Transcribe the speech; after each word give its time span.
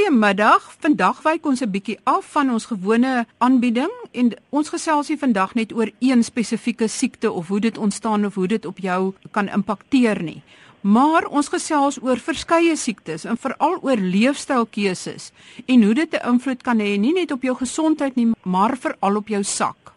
Goeiemiddag. 0.00 0.64
Vandag 0.80 1.18
wyk 1.22 1.46
ons 1.46 1.60
'n 1.60 1.70
bietjie 1.70 1.98
af 2.04 2.24
van 2.32 2.50
ons 2.50 2.64
gewone 2.64 3.26
aanbieding 3.38 3.92
en 4.12 4.32
ons 4.48 4.68
gesels 4.68 5.08
hier 5.08 5.18
vandag 5.18 5.54
net 5.54 5.72
oor 5.72 5.90
een 5.98 6.24
spesifieke 6.24 6.88
siekte 6.88 7.32
of 7.32 7.48
hoe 7.48 7.60
dit 7.60 7.78
ontstaan 7.78 8.24
of 8.24 8.34
hoe 8.34 8.46
dit 8.46 8.64
op 8.64 8.78
jou 8.78 9.12
kan 9.30 9.48
impakteer 9.48 10.22
nie. 10.22 10.42
Maar 10.80 11.26
ons 11.26 11.48
gesels 11.48 12.02
oor 12.02 12.16
verskeie 12.16 12.76
siektes 12.76 13.24
en 13.24 13.36
veral 13.36 13.78
oor 13.82 13.96
leefstylkeuses 13.96 15.32
en 15.66 15.82
hoe 15.82 15.94
dit 15.94 16.12
'n 16.12 16.28
invloed 16.28 16.62
kan 16.62 16.78
hê 16.78 16.98
nie 16.98 17.12
net 17.12 17.30
op 17.30 17.42
jou 17.42 17.56
gesondheid 17.56 18.14
nie, 18.16 18.32
maar 18.42 18.76
veral 18.76 19.16
op 19.16 19.28
jou 19.28 19.42
sak. 19.42 19.92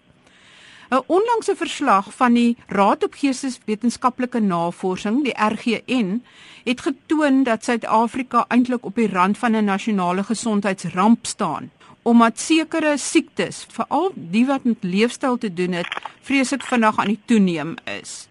'n 0.93 1.03
Onlangse 1.07 1.55
verslag 1.55 2.13
van 2.13 2.33
die 2.33 2.57
Raad 2.67 3.03
op 3.03 3.13
Geesteswetenskaplike 3.13 4.39
Navorsing, 4.39 5.23
die 5.23 5.33
RGN, 5.33 6.23
het 6.63 6.81
getoon 6.81 7.43
dat 7.43 7.63
Suid-Afrika 7.63 8.45
eintlik 8.47 8.85
op 8.85 8.95
die 8.95 9.09
rand 9.09 9.37
van 9.37 9.55
'n 9.55 9.65
nasionale 9.65 10.23
gesondheidsramp 10.23 11.25
staan 11.25 11.71
omdat 12.03 12.39
sekere 12.39 12.97
siektes, 12.97 13.65
veral 13.71 14.11
die 14.15 14.45
wat 14.45 14.63
met 14.63 14.83
leefstyl 14.83 15.37
te 15.37 15.53
doen 15.53 15.71
het, 15.71 15.87
vreeslik 16.21 16.63
vinnig 16.63 16.99
aan 16.99 17.07
die 17.07 17.19
toeneem 17.25 17.75
is. 18.01 18.27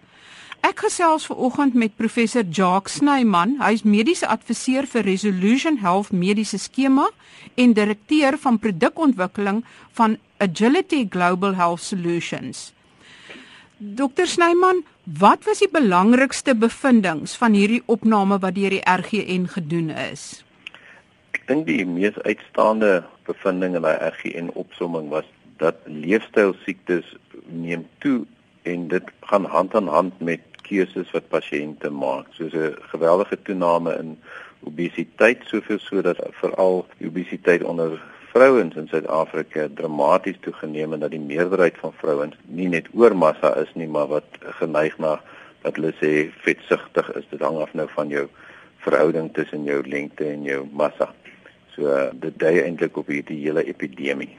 Ek 0.62 0.84
gesels 0.84 1.25
ver 1.27 1.41
oggend 1.43 1.75
met 1.75 1.97
professor 1.98 2.45
Jacques 2.47 2.93
Snyman. 2.95 3.57
Hy 3.59 3.73
is 3.75 3.83
mediese 3.83 4.29
adviseur 4.30 4.87
vir 4.87 5.02
Resolution 5.09 5.80
Health 5.83 6.12
Mediese 6.15 6.61
Skema 6.62 7.09
en 7.59 7.73
direkteur 7.75 8.38
van 8.38 8.61
produkontwikkeling 8.62 9.65
van 9.98 10.15
Agility 10.38 11.01
Global 11.11 11.57
Health 11.59 11.83
Solutions. 11.83 12.71
Dr 13.83 14.29
Snyman, 14.30 14.85
wat 15.19 15.43
was 15.51 15.65
die 15.65 15.71
belangrikste 15.73 16.55
bevindinge 16.55 17.27
van 17.43 17.59
hierdie 17.59 17.83
opname 17.91 18.38
wat 18.38 18.55
deur 18.55 18.77
die 18.77 18.85
RGN 18.87 19.49
gedoen 19.57 19.91
is? 19.91 20.45
Ek 21.35 21.43
dink 21.51 21.66
die 21.66 21.83
mees 21.83 22.15
uitstaande 22.23 23.01
bevinding 23.27 23.74
in 23.74 23.83
daai 23.83 23.99
RGN 24.13 24.55
opsomming 24.55 25.10
was 25.10 25.27
dat 25.59 25.83
leefstylsiektes 25.90 27.10
neem 27.51 27.83
toe 27.99 28.23
en 28.63 28.87
dit 28.95 29.10
gaan 29.27 29.51
hand 29.51 29.74
aan 29.74 29.90
hand 29.90 30.21
met 30.23 30.52
keuses 30.63 31.10
wat 31.15 31.29
pasiënte 31.29 31.91
maak, 31.91 32.27
soos 32.37 32.55
'n 32.55 32.77
geweldige 32.95 33.38
toename 33.43 33.99
in 33.99 34.18
obesiteit, 34.63 35.43
soveel 35.45 35.79
sodat 35.79 36.18
veral 36.41 36.87
obesiteit 37.05 37.63
onder 37.63 38.01
vrouens 38.32 38.74
in 38.74 38.88
Suid-Afrika 38.88 39.68
dramaties 39.74 40.38
toegeneem 40.40 40.93
en 40.93 41.01
dat 41.01 41.10
die 41.10 41.21
meerderheid 41.21 41.77
van 41.79 41.93
vrouens 41.96 42.37
nie 42.46 42.68
net 42.68 42.88
oormassa 42.95 43.55
is 43.60 43.73
nie, 43.74 43.88
maar 43.88 44.07
wat 44.07 44.24
geneig 44.60 44.99
na 44.99 45.21
dat 45.63 45.77
hulle 45.77 45.93
sê 46.01 46.13
vetsugtig 46.45 47.10
is. 47.18 47.27
Dit 47.30 47.45
hang 47.45 47.59
af 47.63 47.74
nou 47.74 47.88
van 47.95 48.09
jou 48.09 48.29
verhouding 48.87 49.33
tussen 49.37 49.65
jou 49.68 49.83
lengte 49.87 50.24
en 50.24 50.43
jou 50.49 50.63
massa. 50.73 51.13
So 51.76 52.10
dit 52.12 52.38
dui 52.38 52.60
eintlik 52.60 52.96
op 52.96 53.09
hierdie 53.09 53.40
hele 53.46 53.65
epidemie. 53.65 54.30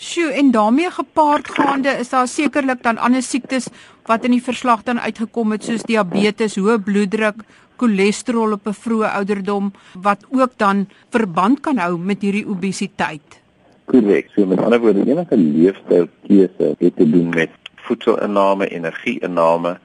Sjoe, 0.00 0.30
en 0.32 0.50
daarmee 0.50 0.90
gepaardgaande 0.90 1.92
is 2.00 2.08
daar 2.08 2.28
sekerlik 2.28 2.82
dan 2.82 2.98
ander 2.98 3.22
siektes 3.22 3.68
wat 4.08 4.24
in 4.24 4.32
die 4.32 4.42
verslag 4.42 4.82
dan 4.82 5.00
uitgekom 5.00 5.52
het 5.52 5.66
soos 5.68 5.84
diabetes, 5.84 6.56
hoë 6.56 6.78
bloeddruk, 6.82 7.44
cholesterol 7.76 8.56
op 8.56 8.66
'n 8.66 8.80
vroeë 8.84 9.12
ouderdom 9.18 9.72
wat 9.94 10.24
ook 10.30 10.56
dan 10.56 10.88
verband 11.10 11.60
kan 11.60 11.76
hou 11.78 11.98
met 11.98 12.22
hierdie 12.22 12.48
obesiteit. 12.48 13.40
Korrek. 13.84 14.30
So 14.34 14.46
met 14.46 14.58
ander 14.58 14.80
woorde, 14.80 15.04
enige 15.06 15.36
leefstylkeuse 15.36 16.74
het 16.78 16.96
te 16.96 17.10
doen 17.10 17.28
met 17.28 17.50
voedselinname, 17.76 18.68
energieinname, 18.68 19.78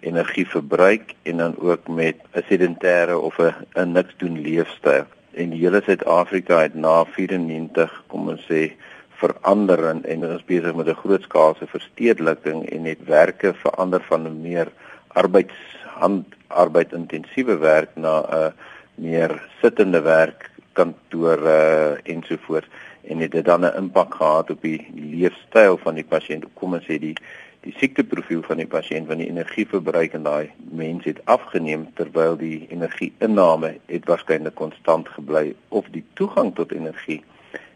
energieverbruik 0.00 1.14
en 1.22 1.36
dan 1.36 1.54
ook 1.58 1.88
met 1.88 2.16
'n 2.32 2.44
sedentêre 2.48 3.16
of 3.16 3.38
'n 3.38 3.54
'n 3.74 3.92
niks 3.92 4.14
doen 4.16 4.40
leefstyl. 4.40 5.04
En 5.32 5.50
die 5.50 5.60
hele 5.62 5.82
Suid-Afrika 5.82 6.60
het 6.60 6.74
na 6.74 7.04
94, 7.04 8.02
kom 8.06 8.28
ons 8.28 8.42
sê, 8.48 8.72
verander 9.20 9.82
en, 9.90 10.04
en 10.04 10.26
ons 10.30 10.44
besig 10.48 10.74
met 10.74 10.88
'n 10.88 11.02
grootskaalse 11.02 11.66
verstedeliking 11.66 12.64
en 12.72 12.82
net 12.82 13.04
werke 13.06 13.54
verander 13.62 14.02
van 14.08 14.26
'n 14.26 14.42
meer 14.42 14.68
arbeidshand 15.08 16.26
arbeid 16.48 16.92
intensiewe 16.92 17.56
werk 17.58 17.90
na 17.96 18.14
'n 18.20 18.52
meer 18.94 19.42
sittende 19.60 20.00
werk 20.00 20.50
kantore 20.72 21.58
uh, 21.96 22.14
ensovoorts 22.14 22.68
en 23.02 23.18
het 23.18 23.32
dit 23.32 23.44
dan 23.44 23.64
'n 23.64 23.76
impak 23.76 24.14
gehad 24.14 24.50
op 24.50 24.62
die 24.62 24.80
leefstyl 24.94 25.76
van 25.76 25.94
die 25.94 26.04
pasiënt. 26.04 26.44
Kom 26.54 26.74
ons 26.74 26.84
sê 26.84 26.98
die 26.98 27.16
die 27.64 27.74
siekteprofiel 27.76 28.40
van 28.46 28.60
die 28.62 28.68
pasiënt 28.68 29.08
van 29.10 29.20
die 29.20 29.28
energieverbruik 29.28 30.14
en 30.16 30.24
daai 30.24 30.50
mens 30.72 31.04
het 31.04 31.20
afgeneem 31.28 31.86
terwyl 31.98 32.38
die 32.40 32.66
energieinname 32.72 33.74
het 33.90 34.08
waarskynlik 34.08 34.56
konstant 34.56 35.10
gebly 35.16 35.50
of 35.68 35.88
die 35.92 36.04
toegang 36.20 36.54
tot 36.56 36.72
energie 36.72 37.20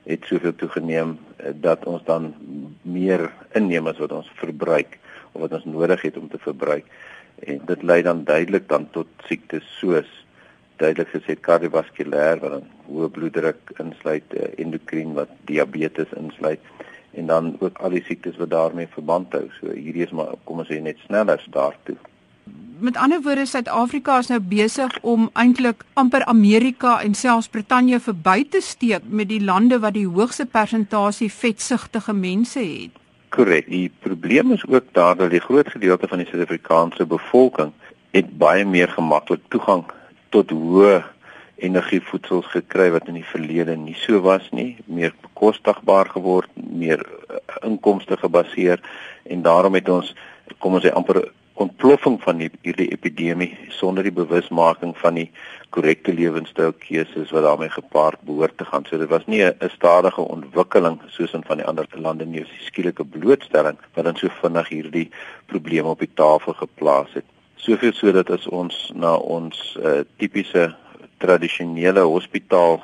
het 0.05 0.25
soveel 0.29 0.55
toegeneem 0.61 1.17
uh, 1.17 1.53
dat 1.61 1.85
ons 1.89 2.05
dan 2.05 2.33
meer 2.83 3.31
inneem 3.53 3.89
as 3.89 4.01
wat 4.01 4.13
ons 4.13 4.31
verbruik 4.41 4.99
of 5.33 5.45
wat 5.45 5.57
ons 5.59 5.69
nodig 5.69 6.03
het 6.05 6.17
om 6.21 6.29
te 6.29 6.39
verbruik. 6.39 6.85
En 7.45 7.61
dit 7.67 7.83
lei 7.83 8.03
dan 8.03 8.25
duidelik 8.25 8.69
dan 8.69 8.87
tot 8.91 9.09
siektes 9.29 9.65
soos 9.81 10.11
duidelik 10.77 11.11
gesê 11.15 11.37
kardiovaskulêr 11.41 12.41
wat 12.43 12.59
dan 12.59 12.69
hoë 12.89 13.09
bloeddruk 13.17 13.73
insluit, 13.81 14.37
uh, 14.37 14.49
endokrien 14.61 15.17
wat 15.17 15.33
diabetes 15.49 16.13
insluit 16.21 16.61
en 17.15 17.27
dan 17.27 17.57
ook 17.59 17.79
al 17.79 17.95
die 17.95 18.05
siektes 18.05 18.37
wat 18.37 18.51
daarmee 18.51 18.89
verband 18.91 19.33
hou. 19.33 19.47
So 19.61 19.71
hierdie 19.73 20.05
is 20.07 20.11
maar 20.11 20.35
kom 20.45 20.63
ons 20.63 20.71
sê 20.71 20.81
net 20.83 20.99
sneller 21.07 21.41
daartoe. 21.51 21.97
Met 22.79 22.97
ander 22.97 23.23
woorde 23.23 23.47
Suid-Afrika 23.47 24.19
is 24.19 24.29
nou 24.29 24.41
besig 24.41 24.99
om 25.01 25.29
eintlik 25.33 25.85
amper 25.95 26.25
Amerika 26.25 26.99
en 27.03 27.15
selfs 27.15 27.49
Brittanje 27.49 28.01
verby 28.01 28.43
te 28.51 28.61
steek 28.61 29.07
met 29.07 29.31
die 29.31 29.41
lande 29.41 29.79
wat 29.81 29.95
die 29.95 30.09
hoogste 30.09 30.47
persentasie 30.47 31.31
vetsugtige 31.33 32.13
mense 32.13 32.61
het. 32.61 32.99
Korrek. 33.35 33.71
Die 33.71 33.91
probleem 34.03 34.53
is 34.53 34.67
ook 34.67 34.91
daar 34.93 35.17
dat 35.17 35.31
die 35.31 35.41
groot 35.41 35.71
gedeelte 35.71 36.09
van 36.09 36.19
die 36.19 36.27
Suid-Afrikaanse 36.27 37.07
bevolking 37.07 37.73
het 38.11 38.39
baie 38.39 38.65
meer 38.65 38.89
gemaklik 38.89 39.43
toegang 39.49 39.87
tot 40.35 40.51
hoë 40.51 41.01
energievoedsels 41.65 42.47
gekry 42.53 42.91
wat 42.95 43.09
in 43.09 43.19
die 43.21 43.31
verlede 43.31 43.77
nie 43.77 43.97
so 43.99 44.21
was 44.25 44.47
nie, 44.53 44.77
meer 44.87 45.15
bekostigbaar 45.25 46.11
geword, 46.15 46.51
meer 46.55 47.03
uh, 47.05 47.41
inkomste 47.67 48.17
gebaseer 48.21 48.83
en 49.25 49.43
daarom 49.43 49.75
het 49.75 49.89
ons 49.89 50.13
kom 50.61 50.77
ons 50.77 50.85
sê 50.85 50.93
amper 50.93 51.25
ontploffing 51.55 52.17
van 52.23 52.41
die, 52.43 52.49
hierdie 52.67 52.89
epidemie 52.91 53.53
sonder 53.77 54.07
die 54.07 54.15
bewusmaking 54.15 54.95
van 54.99 55.21
die 55.21 55.29
korrekte 55.75 56.15
lewenstylkeuses 56.15 57.31
wat 57.35 57.47
daarmee 57.47 57.71
gepaard 57.71 58.23
behoort 58.27 58.57
te 58.59 58.67
gaan. 58.67 58.87
So 58.89 58.99
dit 58.99 59.09
was 59.09 59.27
nie 59.27 59.43
'n 59.43 59.71
stadige 59.71 60.21
ontwikkeling 60.21 61.01
soos 61.09 61.33
in 61.33 61.45
van 61.47 61.57
die 61.57 61.67
ander 61.67 61.87
lande 61.95 62.27
nie, 62.27 62.41
dis 62.41 62.67
skielike 62.67 63.05
blootstelling 63.05 63.79
wat 63.95 64.05
dan 64.05 64.17
so 64.17 64.29
vinnig 64.43 64.69
hierdie 64.69 65.11
probleme 65.47 65.89
op 65.89 65.99
die 65.99 66.15
tafel 66.15 66.53
geplaas 66.53 67.13
het. 67.15 67.25
Soveel 67.57 67.93
sodat 67.93 68.31
as 68.31 68.47
ons 68.47 68.93
na 68.95 69.17
ons 69.17 69.79
uh, 69.81 70.01
tipiese 70.17 70.75
tradisionele 71.25 72.05
hospitaal 72.15 72.83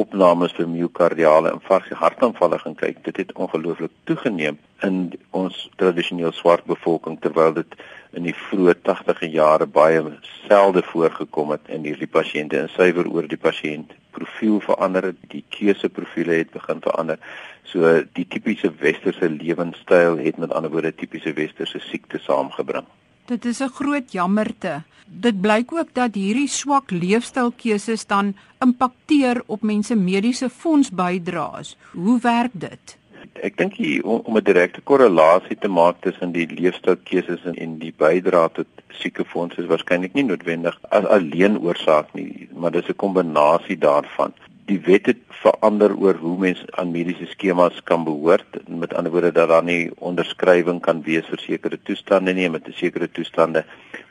opnames 0.00 0.54
vir 0.56 0.68
miokardiale 0.72 1.50
infarksie 1.52 1.96
hartaanvalle 2.00 2.58
gaan 2.62 2.76
kyk, 2.80 3.02
dit 3.04 3.18
het 3.20 3.32
ongelooflik 3.36 3.92
toegeneem 4.08 4.58
in 4.86 5.00
ons 5.36 5.58
tradisioneel 5.80 6.32
swart 6.32 6.64
bevolking 6.70 7.18
terwyl 7.20 7.52
dit 7.58 7.76
in 8.16 8.24
die 8.28 8.36
vroeë 8.46 8.74
80e 8.88 9.28
jare 9.34 9.66
baie 9.66 10.00
selde 10.46 10.82
voorgekom 10.92 11.52
het 11.54 11.68
in 11.76 11.84
hierdie 11.88 12.08
pasiënte 12.16 12.62
en 12.62 12.72
suiwer 12.72 13.08
oor 13.12 13.28
die 13.28 13.40
pasiënt 13.40 13.92
profiel 14.16 14.60
verander 14.64 15.10
het, 15.10 15.20
die 15.32 15.44
keuseprofiele 15.56 16.40
het 16.42 16.50
begin 16.52 16.82
verander. 16.84 17.20
So 17.68 18.02
die 18.16 18.26
tipiese 18.28 18.72
westerse 18.80 19.30
lewenstyl 19.32 20.18
het 20.20 20.40
met 20.40 20.52
ander 20.52 20.72
woorde 20.72 20.92
tipiese 20.94 21.32
westerse 21.36 21.80
siektes 21.80 22.28
saamgebring. 22.28 22.88
Dit 23.26 23.44
is 23.44 23.60
'n 23.60 23.68
groot 23.68 24.12
jammerte. 24.12 24.82
Dit 25.06 25.40
blyk 25.40 25.72
ook 25.72 25.94
dat 25.94 26.14
hierdie 26.14 26.48
swak 26.48 26.90
leefstylkeuses 26.90 28.06
dan 28.06 28.34
impakteer 28.60 29.42
op 29.46 29.62
mense 29.62 29.94
mediese 29.94 30.50
fondsbydraes. 30.50 31.76
Hoe 31.92 32.20
werk 32.20 32.50
dit? 32.52 32.96
ek 33.40 33.56
dink 33.56 33.74
om 34.04 34.36
'n 34.36 34.44
direkte 34.44 34.80
korrelasie 34.80 35.56
te 35.56 35.68
maak 35.68 36.00
tussen 36.00 36.32
die 36.32 36.46
leefstylkeuses 36.46 37.44
en, 37.44 37.54
en 37.54 37.78
die 37.78 37.92
bydrae 37.96 38.48
tot 38.58 38.66
siekefondse 39.00 39.62
is 39.62 39.70
waarskynlik 39.72 40.14
nie 40.14 40.26
noodwendig 40.28 40.78
as 40.90 41.08
alleen 41.16 41.58
oorsaak 41.58 42.12
nie, 42.14 42.48
maar 42.54 42.70
dis 42.70 42.88
'n 42.88 43.02
kombinasie 43.04 43.78
daarvan. 43.78 44.32
Die 44.70 44.78
wet 44.86 45.08
het 45.10 45.22
verander 45.42 45.90
oor 45.98 46.14
hoe 46.22 46.36
mense 46.38 46.66
aan 46.78 46.92
mediese 46.94 47.26
skemas 47.26 47.80
kan 47.88 48.04
behoort, 48.06 48.60
met 48.68 48.94
ander 48.94 49.10
woorde 49.10 49.32
dat 49.34 49.48
daar 49.50 49.64
nie 49.66 49.90
onderskrywing 49.98 50.78
kan 50.84 51.00
wees 51.02 51.26
vir 51.26 51.42
sekere 51.42 51.78
toestande 51.82 52.32
nie, 52.32 52.48
met 52.48 52.68
'n 52.68 52.76
sekere 52.78 53.08
toestande 53.10 53.64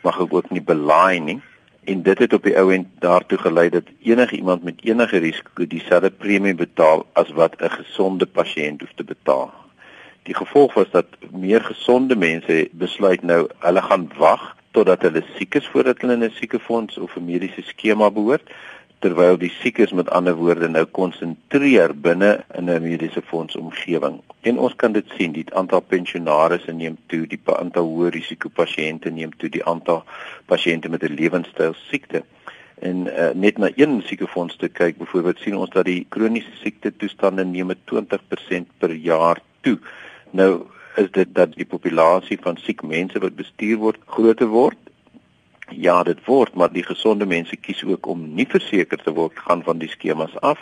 mag 0.03 0.19
ook 0.19 0.49
nie 0.51 0.61
belaai 0.61 1.19
nie. 1.19 1.39
En 1.83 2.01
dit 2.03 2.19
het 2.19 2.33
op 2.33 2.43
die 2.43 2.57
ou 2.57 2.73
end 2.73 2.87
daartoe 2.99 3.37
gelei 3.37 3.69
dat 3.69 3.87
enige 4.03 4.35
iemand 4.35 4.63
met 4.63 4.83
enige 4.83 5.17
risiko 5.17 5.65
dieselfde 5.65 6.11
premie 6.11 6.55
betaal 6.55 7.05
as 7.13 7.29
wat 7.31 7.55
'n 7.61 7.69
gesonde 7.69 8.25
pasiënt 8.25 8.81
hoef 8.81 8.93
te 8.95 9.03
betaal. 9.03 9.53
Die 10.23 10.35
gevolg 10.35 10.73
was 10.73 10.91
dat 10.91 11.07
meer 11.31 11.61
gesonde 11.61 12.15
mense 12.15 12.69
besluit 12.71 13.23
nou 13.23 13.47
hulle 13.59 13.81
gaan 13.81 14.11
wag 14.17 14.55
totdat 14.71 15.01
hulle 15.01 15.23
siek 15.37 15.55
is 15.55 15.67
voordat 15.67 16.01
hulle 16.01 16.13
in 16.13 16.23
'n 16.23 16.37
siekefonds 16.39 16.97
of 16.97 17.15
'n 17.15 17.25
mediese 17.25 17.61
skema 17.61 18.11
behoort 18.11 18.51
terwyl 19.01 19.37
die 19.41 19.49
siekes 19.49 19.91
met 19.97 20.09
ander 20.13 20.35
woorde 20.37 20.67
nou 20.69 20.83
konsentreer 20.97 21.93
binne 22.07 22.31
in 22.57 22.69
'n 22.69 22.81
mediese 22.83 23.21
fonds 23.21 23.55
omgewing. 23.55 24.21
En 24.41 24.57
ons 24.57 24.75
kan 24.75 24.91
dit 24.91 25.05
sien, 25.17 25.31
die 25.31 25.45
aantal 25.53 25.81
pensionaarsse 25.81 26.71
neem 26.71 26.97
toe, 27.07 27.27
die 27.27 27.39
aantal 27.45 27.85
hoë 27.85 28.11
risiko 28.13 28.49
pasiënte 28.49 29.09
neem 29.09 29.31
toe, 29.37 29.49
die 29.49 29.65
aantal 29.65 30.03
pasiënte 30.45 30.89
met 30.89 31.03
'n 31.03 31.15
lewenstyl 31.15 31.73
siekte. 31.89 32.23
En 32.79 33.07
uh, 33.07 33.29
net 33.33 33.57
na 33.57 33.69
een 33.75 34.01
siekefonds 34.05 34.55
te 34.57 34.67
kyk, 34.67 34.97
byvoorbeeld 34.97 35.39
sien 35.39 35.55
ons 35.55 35.69
dat 35.69 35.85
die 35.85 36.05
kroniese 36.09 36.55
siekte 36.61 36.95
toestande 36.97 37.45
neem 37.45 37.65
met 37.65 37.77
20% 37.85 38.65
per 38.77 38.93
jaar 38.93 39.41
toe. 39.61 39.77
Nou 40.31 40.65
is 40.95 41.11
dit 41.11 41.35
dat 41.35 41.53
die 41.53 41.65
populasie 41.65 42.37
van 42.41 42.57
siek 42.57 42.81
mense 42.83 43.19
wat 43.19 43.35
bestuur 43.35 43.77
word 43.77 43.99
groter 44.05 44.47
word 44.47 44.90
Ja, 45.71 46.03
dit 46.03 46.19
word, 46.25 46.55
maar 46.55 46.71
die 46.71 46.83
gesonde 46.83 47.25
mense 47.25 47.55
kies 47.55 47.83
ook 47.83 48.07
om 48.11 48.33
nie 48.35 48.47
verseker 48.47 48.99
te 48.99 49.13
word 49.15 49.39
gaan 49.39 49.63
van 49.63 49.79
die 49.79 49.89
skemas 49.89 50.33
af. 50.41 50.59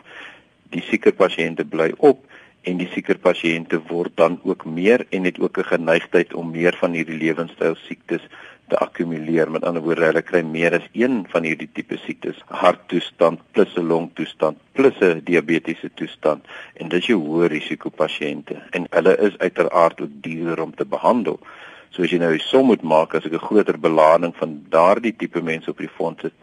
Die 0.70 0.84
sieker 0.86 1.16
pasiënte 1.18 1.66
bly 1.66 1.92
op 1.98 2.22
en 2.70 2.78
die 2.78 2.90
sieker 2.94 3.18
pasiënte 3.18 3.80
word 3.90 4.14
dan 4.20 4.38
ook 4.44 4.66
meer 4.66 5.06
en 5.10 5.24
het 5.26 5.40
ook 5.40 5.58
'n 5.58 5.72
geneigtheid 5.74 6.34
om 6.34 6.52
meer 6.52 6.76
van 6.78 6.94
hierdie 6.94 7.18
lewenstyl 7.18 7.76
siektes 7.76 8.22
te 8.68 8.78
akkumuleer. 8.78 9.52
Met 9.52 9.64
ander 9.64 9.82
woorde, 9.82 10.06
hulle 10.06 10.22
kry 10.22 10.42
meer 10.42 10.74
as 10.78 10.88
een 10.94 11.26
van 11.30 11.44
hierdie 11.44 11.70
tipe 11.74 11.98
siektes, 11.98 12.42
harttoestand 12.48 13.40
plus 13.52 13.76
'n 13.76 13.88
longtoestand 13.88 14.58
plus 14.74 15.00
'n 15.02 15.22
diabetiese 15.24 15.90
toestand 15.94 16.46
en 16.74 16.90
dis 16.90 17.06
jou 17.06 17.20
hoë 17.20 17.48
risiko 17.48 17.90
pasiënte 17.90 18.56
en 18.72 18.88
hulle 18.90 19.18
is 19.18 19.38
uiteraard 19.38 20.02
ook 20.02 20.14
duurder 20.22 20.62
om 20.62 20.76
te 20.76 20.86
behandel. 20.86 21.40
So 21.92 22.04
as 22.04 22.12
jy 22.12 22.20
nou 22.20 22.34
'n 22.34 22.40
som 22.40 22.66
moet 22.66 22.84
maak 22.84 23.16
as 23.16 23.26
ek 23.26 23.34
'n 23.34 23.48
groter 23.48 23.78
belading 23.78 24.36
van 24.36 24.66
daardie 24.70 25.16
tipe 25.16 25.42
mense 25.42 25.70
op 25.70 25.78
die 25.78 25.96
fonds 25.98 26.24
het, 26.24 26.34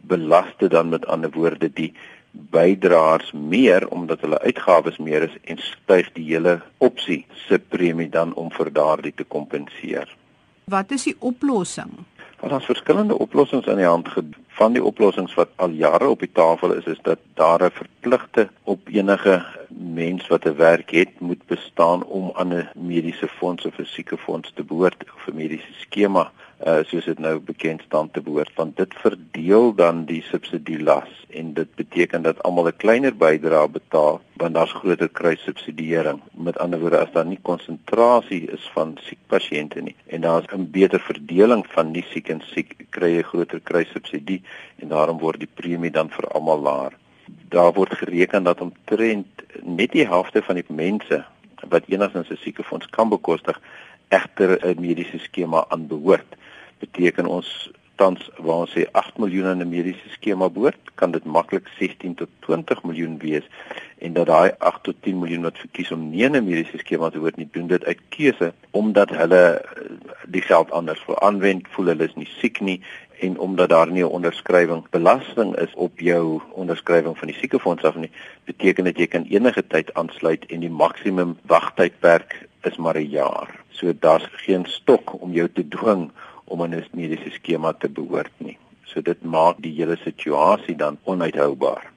belaste 0.00 0.68
dan 0.68 0.88
met 0.88 1.06
ander 1.06 1.30
woorde 1.30 1.68
die 1.72 1.92
bydraers 2.34 3.32
meer 3.32 3.88
omdat 3.88 4.20
hulle 4.20 4.40
uitgawes 4.40 4.96
meer 4.98 5.22
is 5.22 5.36
en 5.44 5.58
styg 5.58 6.12
die 6.12 6.24
hele 6.24 6.60
opsie 6.78 7.26
se 7.46 7.58
premie 7.58 8.08
dan 8.08 8.34
om 8.34 8.50
vir 8.50 8.70
daardie 8.72 9.14
te 9.14 9.24
kompenseer. 9.24 10.08
Wat 10.64 10.90
is 10.90 11.04
die 11.04 11.16
oplossing? 11.18 11.92
Want 12.44 12.56
daar's 12.56 12.72
verskillende 12.76 13.18
oplossings 13.18 13.66
aan 13.66 13.76
die 13.76 13.86
hand 13.86 14.08
van 14.48 14.72
die 14.72 14.84
oplossings 14.84 15.34
wat 15.34 15.48
al 15.56 15.70
jare 15.70 16.08
op 16.08 16.20
die 16.20 16.32
tafel 16.32 16.74
is 16.74 16.84
is 16.84 16.98
dat 17.02 17.18
daar 17.40 17.62
'n 17.64 17.70
verpligte 17.70 18.48
op 18.62 18.80
enige 18.88 19.44
mens 19.68 20.26
wat 20.26 20.44
'n 20.44 20.56
werk 20.56 20.90
het 20.90 21.20
moet 21.20 21.46
bestaan 21.46 22.04
om 22.04 22.30
aan 22.34 22.52
'n 22.52 22.68
mediese 22.74 23.28
fonds 23.28 23.64
of 23.64 23.78
'n 23.78 23.84
siekefonds 23.84 24.52
te 24.54 24.64
behoort 24.64 25.04
of 25.14 25.26
'n 25.26 25.36
mediese 25.36 25.72
skema 25.72 26.32
uh, 26.62 26.84
soos 26.86 27.04
dit 27.04 27.18
nou 27.18 27.38
bekend 27.40 27.82
staan 27.82 28.10
te 28.10 28.22
behoort 28.22 28.52
want 28.54 28.76
dit 28.76 28.94
verdeel 29.02 29.74
dan 29.74 30.04
die 30.04 30.22
subsidielas 30.22 31.10
en 31.34 31.52
dit 31.54 31.74
beteken 31.74 32.22
dat 32.22 32.42
almal 32.42 32.68
'n 32.68 32.76
kleiner 32.76 33.16
bydrae 33.16 33.68
betaal 33.68 34.20
want 34.36 34.54
daar's 34.54 34.72
groter 34.72 35.08
kruissubsidiering 35.08 36.20
met 36.32 36.58
ander 36.58 36.80
woorde 36.80 36.98
as 36.98 37.12
daar 37.12 37.26
nie 37.26 37.38
konsentrasie 37.42 38.50
is 38.50 38.70
van 38.74 38.96
siek 39.00 39.18
pasiënte 39.26 39.80
nie 39.80 39.96
en 40.06 40.20
daar's 40.20 40.46
'n 40.52 40.70
beter 40.70 41.00
verdeling 41.00 41.66
van 41.66 41.90
nie 41.90 42.04
siek 42.12 42.28
en 42.28 42.42
siek 42.54 42.86
kry 42.90 43.10
jy 43.16 43.22
groter 43.22 43.60
kruissubsidie 43.60 44.42
en 44.76 44.88
daarom 44.88 45.18
word 45.18 45.38
die 45.38 45.54
premie 45.54 45.90
dan 45.90 46.10
vir 46.10 46.28
almal 46.28 46.60
laer. 46.60 46.92
Daar 47.48 47.72
word 47.72 47.94
gereken 47.94 48.42
dat 48.42 48.60
omtrent 48.60 49.26
net 49.62 49.92
die 49.92 50.06
helfte 50.06 50.42
van 50.42 50.54
die 50.54 50.68
mense 50.68 51.24
wat 51.68 51.88
enigstens 51.88 52.30
'n 52.30 52.36
siekefonds 52.36 52.86
kan 52.90 53.08
bekostig 53.08 53.60
egter 54.08 54.58
'n 54.60 54.80
mediese 54.80 55.18
skema 55.18 55.64
aanbehoort 55.68 56.36
beteken 56.78 57.26
ons 57.26 57.70
tans 57.94 58.30
waar 58.36 58.64
ons 58.64 58.72
sê 58.74 58.86
8 58.92 59.18
miljoen 59.22 59.50
in 59.50 59.62
'n 59.62 59.68
mediese 59.68 60.08
skema 60.16 60.48
behoort, 60.50 60.90
kan 60.94 61.10
dit 61.10 61.24
maklik 61.24 61.68
16 61.78 62.14
tot 62.14 62.28
20 62.40 62.82
miljoen 62.82 63.18
wees 63.18 63.46
en 63.98 64.12
dat 64.12 64.26
daai 64.26 64.50
8 64.58 64.82
tot 64.82 64.96
10 65.02 65.18
miljoen 65.18 65.42
wat 65.42 65.58
verkies 65.58 65.92
om 65.92 66.10
nie 66.10 66.26
'n 66.26 66.44
mediese 66.44 66.78
skema 66.78 67.10
te 67.10 67.18
behoort 67.18 67.36
nie, 67.36 67.48
doen 67.52 67.66
dit 67.66 67.84
uit 67.84 68.00
keuse 68.08 68.52
omdat 68.70 69.10
hulle 69.10 69.42
eh, 69.44 69.90
die 70.26 70.42
geld 70.42 70.70
anders 70.70 71.04
wil 71.06 71.20
aanwend, 71.20 71.68
voel 71.68 71.86
hulle 71.86 72.04
is 72.04 72.14
nie 72.14 72.28
siek 72.40 72.60
nie 72.60 72.80
en 73.20 73.38
omdat 73.38 73.68
daar 73.68 73.90
nie 73.90 74.02
'n 74.02 74.16
onderskrywing 74.18 74.82
belasting 74.90 75.56
is 75.56 75.74
op 75.74 76.00
jou 76.00 76.40
onderskrywing 76.52 77.18
van 77.18 77.28
die 77.28 77.36
siekefonds 77.36 77.84
af 77.84 77.94
nie, 77.94 78.10
beteken 78.44 78.84
dit 78.84 78.98
jy 78.98 79.06
kan 79.06 79.24
enige 79.24 79.66
tyd 79.66 79.94
aansluit 79.94 80.46
en 80.46 80.60
die 80.60 80.70
maksimum 80.70 81.38
wagtydperk 81.46 82.48
is 82.62 82.76
maar 82.76 82.96
'n 82.96 83.10
jaar. 83.10 83.48
So 83.70 83.92
daar's 84.00 84.28
geen 84.32 84.64
stok 84.66 85.22
om 85.22 85.32
jou 85.32 85.48
te 85.52 85.68
dwing 85.68 86.10
om 86.44 86.62
aan 86.62 86.74
'n 86.74 86.84
mediese 86.92 87.30
skema 87.30 87.72
te 87.72 87.88
behoort 87.88 88.32
nie. 88.38 88.58
So 88.84 89.00
dit 89.00 89.22
maak 89.22 89.56
die 89.58 89.72
hele 89.72 89.96
situasie 89.96 90.76
dan 90.76 90.98
onuithoubaar. 91.04 91.94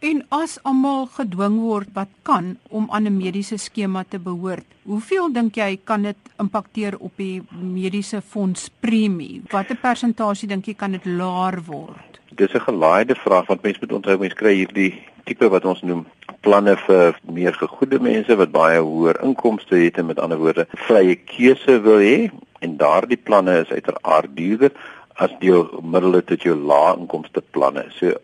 En 0.00 0.22
as 0.32 0.54
almal 0.64 1.10
gedwing 1.12 1.58
word 1.60 1.88
wat 1.92 2.08
kan 2.24 2.56
om 2.68 2.86
aan 2.90 3.04
'n 3.06 3.16
mediese 3.16 3.56
skema 3.56 4.04
te 4.08 4.18
behoort, 4.18 4.64
hoeveel 4.82 5.32
dink 5.32 5.54
jy 5.54 5.80
kan 5.84 6.02
dit 6.02 6.16
impakteer 6.38 6.96
op 6.98 7.12
die 7.16 7.42
mediese 7.50 8.22
fonds 8.22 8.70
premie? 8.80 9.42
Watter 9.50 9.76
persentasie 9.76 10.48
dink 10.48 10.64
jy 10.66 10.74
kan 10.74 10.92
dit 10.92 11.04
laer 11.04 11.60
word? 11.66 12.20
Dis 12.34 12.54
'n 12.54 12.60
gelaaide 12.60 13.14
vraag 13.14 13.46
want 13.46 13.62
mense 13.62 13.78
moet 13.80 13.92
onthou 13.92 14.18
mense 14.18 14.36
kry 14.36 14.54
hierdie 14.54 15.02
tipe 15.24 15.48
wat 15.48 15.64
ons 15.64 15.82
noem 15.82 16.06
planne 16.40 16.76
vir 16.76 17.18
meer 17.22 17.52
gegoede 17.52 18.00
mense 18.00 18.36
wat 18.36 18.50
baie 18.50 18.80
hoër 18.80 19.20
inkomste 19.22 19.76
het 19.76 19.98
en 19.98 20.06
met 20.06 20.18
ander 20.18 20.38
woorde 20.38 20.66
vrye 20.88 21.14
keuse 21.14 21.80
wil 21.84 22.00
hê 22.00 22.30
en 22.60 22.76
daardie 22.76 23.16
planne 23.16 23.58
is 23.64 23.70
uiteraard 23.72 24.36
duurder 24.36 24.72
as 25.20 25.32
die 25.40 25.52
middele 25.82 26.22
tot 26.24 26.44
jou 26.44 26.56
lae 26.56 26.94
inkomste 26.96 27.42
planne. 27.54 27.84
So 27.98 28.14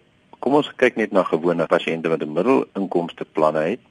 kom 0.40 0.56
ons 0.60 0.70
kyk 0.80 0.96
net 1.00 1.12
na 1.12 1.24
gewone 1.26 1.66
pasiënte 1.66 2.12
wat 2.12 2.22
'n 2.22 2.32
middelinkomste 2.32 3.24
planne 3.36 3.62
het. 3.72 3.82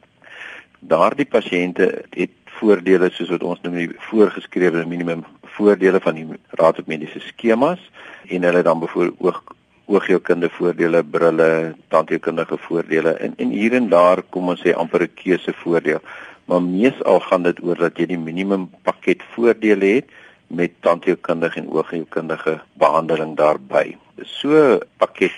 Daardie 0.79 1.25
pasiënte 1.25 2.05
het 2.15 2.33
voordele 2.59 3.09
soos 3.11 3.29
wat 3.29 3.43
ons 3.43 3.61
noem 3.61 3.75
die 3.75 3.91
voorgeskrewe 4.09 4.85
minimum 4.85 5.25
voordele 5.57 5.99
van 5.99 6.15
die 6.15 6.27
raad 6.59 6.79
op 6.79 6.87
mediese 6.87 7.19
skemas 7.19 7.79
en 8.29 8.43
hulle 8.43 8.63
dan 8.63 8.79
byvoorbeeld 8.79 9.19
oog 9.19 9.43
oogheelkunde 9.87 10.49
voordele, 10.49 11.03
brille, 11.03 11.75
tandheelkundige 11.93 12.57
voordele 12.57 13.11
en 13.21 13.33
en 13.37 13.49
hier 13.49 13.73
en 13.73 13.89
daar 13.89 14.21
kom 14.29 14.49
ons 14.49 14.61
sê 14.61 14.73
amper 14.73 15.01
'n 15.03 15.13
keuse 15.13 15.53
voordeel. 15.53 16.01
Maar 16.45 16.61
meesal 16.61 17.19
gaan 17.19 17.43
dit 17.43 17.63
oor 17.63 17.75
dat 17.75 17.97
jy 17.97 18.05
die 18.05 18.17
minimum 18.17 18.69
pakket 18.83 19.21
voordele 19.33 19.85
het 19.85 20.05
met 20.47 20.71
tandheelkundige 20.79 21.59
en 21.59 21.69
oogheelkundige 21.69 22.61
behandeling 22.73 23.35
daarbey. 23.37 23.97
So 24.21 24.79
pakket 24.97 25.33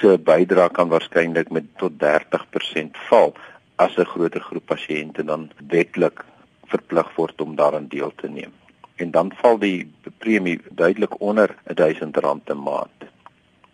se 0.00 0.18
bydrae 0.18 0.70
kan 0.70 0.88
waarskynlik 0.88 1.50
met 1.50 1.64
tot 1.80 1.92
30% 2.02 2.98
val 3.08 3.34
as 3.76 3.96
'n 3.96 4.04
groter 4.04 4.40
groep 4.40 4.66
pasiënte 4.66 5.24
dan 5.24 5.50
wetlik 5.68 6.24
verplig 6.66 7.08
word 7.16 7.40
om 7.40 7.56
daaraan 7.56 7.88
deel 7.88 8.12
te 8.16 8.28
neem. 8.28 8.52
En 8.96 9.10
dan 9.10 9.32
val 9.34 9.58
die 9.58 9.92
premie 10.18 10.60
duidelik 10.70 11.20
onder 11.20 11.54
R1000 11.74 12.50
'n 12.50 12.62
maand. 12.62 13.15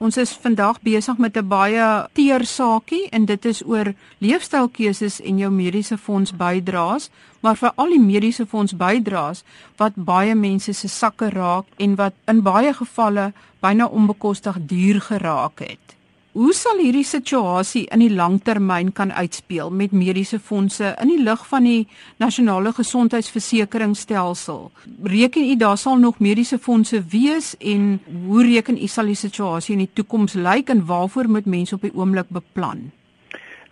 Ons 0.03 0.17
is 0.19 0.33
vandag 0.35 0.81
besig 0.83 1.19
met 1.23 1.37
'n 1.39 1.47
baie 1.47 2.09
teer 2.13 2.45
saakie 2.45 3.07
en 3.11 3.25
dit 3.25 3.45
is 3.45 3.63
oor 3.63 3.95
leefstylkeuses 4.19 5.21
en 5.21 5.39
jou 5.39 5.51
mediese 5.51 5.99
fonds 5.99 6.33
bydraes, 6.37 7.11
maar 7.41 7.57
vir 7.57 7.73
al 7.77 7.89
die 7.89 8.01
mediese 8.01 8.47
fonds 8.47 8.75
bydraes 8.77 9.45
wat 9.77 9.93
baie 9.95 10.35
mense 10.35 10.73
se 10.73 10.89
sakke 10.89 11.31
raak 11.31 11.65
en 11.77 11.95
wat 11.95 12.15
in 12.27 12.43
baie 12.43 12.75
gevalle 12.75 13.33
byna 13.61 13.87
onbekostig 13.87 14.57
duur 14.67 15.01
geraak 15.01 15.59
het. 15.59 16.02
Hoe 16.33 16.55
sal 16.57 16.79
hierdie 16.81 17.05
situasie 17.05 17.83
in 17.93 18.01
die 18.01 18.15
langtermyn 18.17 18.89
kan 18.97 19.11
uitspeel 19.13 19.69
met 19.69 19.93
mediese 19.93 20.39
fondse 20.41 20.95
in 21.03 21.11
die 21.11 21.19
lig 21.21 21.43
van 21.51 21.67
die 21.69 21.83
nasionale 22.23 22.71
gesondheidsversekeringsstelsel? 22.73 24.63
Reken 25.13 25.45
u 25.45 25.57
daar 25.61 25.77
sal 25.77 25.99
nog 26.01 26.23
mediese 26.25 26.57
fondse 26.59 27.03
wees 27.13 27.53
en 27.61 28.01
hoe 28.25 28.47
reken 28.49 28.81
u 28.81 28.89
sal 28.89 29.13
die 29.13 29.19
situasie 29.21 29.75
in 29.77 29.83
die 29.85 29.91
toekoms 29.93 30.33
lyk 30.33 30.73
en 30.73 30.81
waarvoor 30.89 31.29
moet 31.29 31.45
mense 31.45 31.75
op 31.77 31.85
die 31.85 31.93
oomblik 31.93 32.33
beplan? 32.33 32.87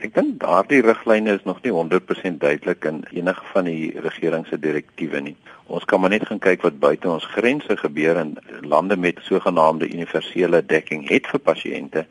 Ek 0.05 0.13
dink 0.13 0.37
daardie 0.45 0.83
riglyne 0.85 1.39
is 1.39 1.47
nog 1.49 1.63
nie 1.65 1.73
100% 1.73 2.37
duidelik 2.45 2.85
in 2.85 3.01
enige 3.09 3.47
van 3.55 3.71
die 3.73 3.95
regering 4.05 4.45
se 4.49 4.59
direktiewe 4.61 5.21
nie. 5.21 5.37
Ons 5.73 5.85
kan 5.89 6.01
maar 6.01 6.13
net 6.13 6.27
gaan 6.29 6.41
kyk 6.45 6.61
wat 6.67 6.77
buite 6.81 7.09
ons 7.09 7.25
grense 7.33 7.77
gebeur 7.81 8.21
in 8.21 8.37
lande 8.69 9.01
met 9.01 9.21
sogenaamde 9.25 9.89
universele 9.89 10.61
dekking 10.61 11.09
het 11.09 11.29
vir 11.33 11.41
pasiënte 11.49 12.05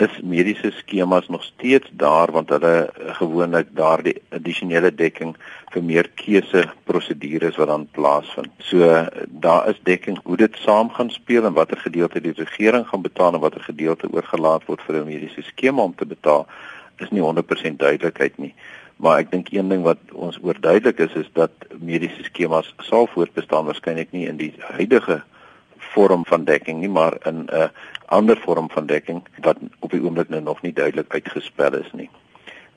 is 0.00 0.20
mediese 0.22 0.70
skemas 0.70 1.28
nog 1.28 1.42
steeds 1.44 1.90
daar 1.92 2.32
want 2.32 2.48
hulle 2.48 2.74
eh, 2.86 3.14
gewoonlik 3.18 3.68
daardie 3.76 4.16
addisionele 4.28 4.94
dekking 4.94 5.36
vir 5.72 5.84
meer 5.84 6.08
keuse 6.14 6.64
prosedures 6.84 7.56
wat 7.60 7.68
dan 7.68 7.86
plaasvind. 7.96 8.50
So 8.58 9.06
daar 9.44 9.68
is 9.68 9.80
dekking 9.82 10.18
hoe 10.24 10.36
dit 10.36 10.56
saam 10.64 10.90
gaan 10.90 11.10
speel 11.10 11.44
en 11.44 11.56
watter 11.58 11.78
gedeelte 11.78 12.20
die 12.20 12.34
regering 12.36 12.86
gaan 12.88 13.02
betaal 13.02 13.34
en 13.34 13.44
watter 13.44 13.64
gedeelte 13.68 14.10
oorgelaat 14.12 14.66
word 14.66 14.82
vir 14.86 15.00
'n 15.00 15.06
mediese 15.06 15.42
skema 15.42 15.82
om 15.82 15.94
te 15.94 16.06
betaal 16.06 16.46
is 16.98 17.10
nie 17.10 17.22
100% 17.22 17.78
duidelikheid 17.78 18.38
nie. 18.38 18.54
Maar 18.96 19.18
ek 19.18 19.30
dink 19.30 19.52
een 19.52 19.68
ding 19.68 19.82
wat 19.82 19.98
ons 20.12 20.38
oorduidelik 20.42 20.98
is 20.98 21.12
is 21.12 21.28
dat 21.32 21.50
mediese 21.78 22.24
skemas 22.24 22.74
sal 22.78 23.06
voortbestaan 23.06 23.64
waarskynlik 23.64 24.12
nie 24.12 24.26
in 24.28 24.36
die 24.36 24.54
huidige 24.76 25.22
vorm 25.94 26.24
van 26.26 26.44
dekking 26.44 26.80
nie, 26.80 26.88
maar 26.88 27.16
in 27.26 27.44
'n 27.44 27.54
uh, 27.54 27.68
ander 28.06 28.36
vorm 28.36 28.70
van 28.70 28.86
dekking 28.86 29.22
wat 29.40 29.56
op 29.78 29.90
die 29.90 30.02
oomblik 30.02 30.28
nou 30.28 30.42
nog 30.42 30.62
nie 30.62 30.72
duidelik 30.72 31.14
uitgespel 31.14 31.74
is 31.74 31.92
nie. 31.92 32.10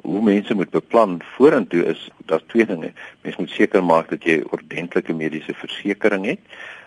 Hoe 0.01 0.21
mense 0.21 0.53
moet 0.53 0.69
beplan 0.69 1.21
vorentoe 1.35 1.85
is 1.85 2.09
daar's 2.25 2.43
twee 2.47 2.65
dinge. 2.65 2.91
Mens 3.21 3.35
moet 3.35 3.49
seker 3.49 3.83
maak 3.83 4.09
dat 4.09 4.23
jy 4.23 4.43
ordentlike 4.49 5.13
mediese 5.13 5.53
versekerings 5.53 6.27
het 6.27 6.39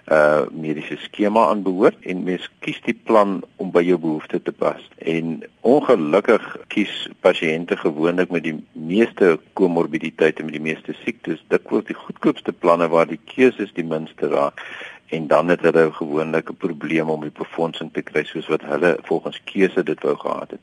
uh 0.06 0.46
mediese 0.54 0.96
skema 1.02 1.48
aanbehoort 1.50 2.04
en 2.06 2.22
mens 2.22 2.44
kies 2.62 2.78
die 2.84 2.94
plan 2.94 3.40
om 3.56 3.72
by 3.74 3.82
jou 3.82 3.96
behoeftes 3.98 4.44
te 4.46 4.52
pas. 4.54 4.82
En 4.98 5.40
ongelukkig 5.66 6.44
kies 6.70 6.92
pasiënte 7.26 7.76
gewoonlik 7.80 8.30
met 8.30 8.44
die 8.46 8.54
meeste 8.72 9.34
komorbiditeite 9.58 10.46
met 10.46 10.54
die 10.54 10.62
meeste 10.62 10.94
siektes, 11.02 11.42
word 11.66 11.90
die 11.90 11.98
goedkoopste 11.98 12.54
planne 12.54 12.86
waar 12.88 13.10
die 13.10 13.18
keuses 13.34 13.74
die 13.74 13.86
minste 13.86 14.30
raak 14.30 14.62
en 15.06 15.26
dan 15.26 15.48
het 15.48 15.60
hulle 15.60 15.92
gewoonlik 15.92 16.50
'n 16.50 16.56
probleem 16.56 17.10
om 17.10 17.20
die 17.20 17.38
befondsing 17.38 17.92
te 17.92 18.02
kry 18.02 18.24
soos 18.24 18.46
wat 18.46 18.62
hulle 18.62 18.98
volgens 19.02 19.40
keuse 19.44 19.82
dit 19.82 20.02
wou 20.02 20.16
gehad 20.16 20.50
het. 20.50 20.60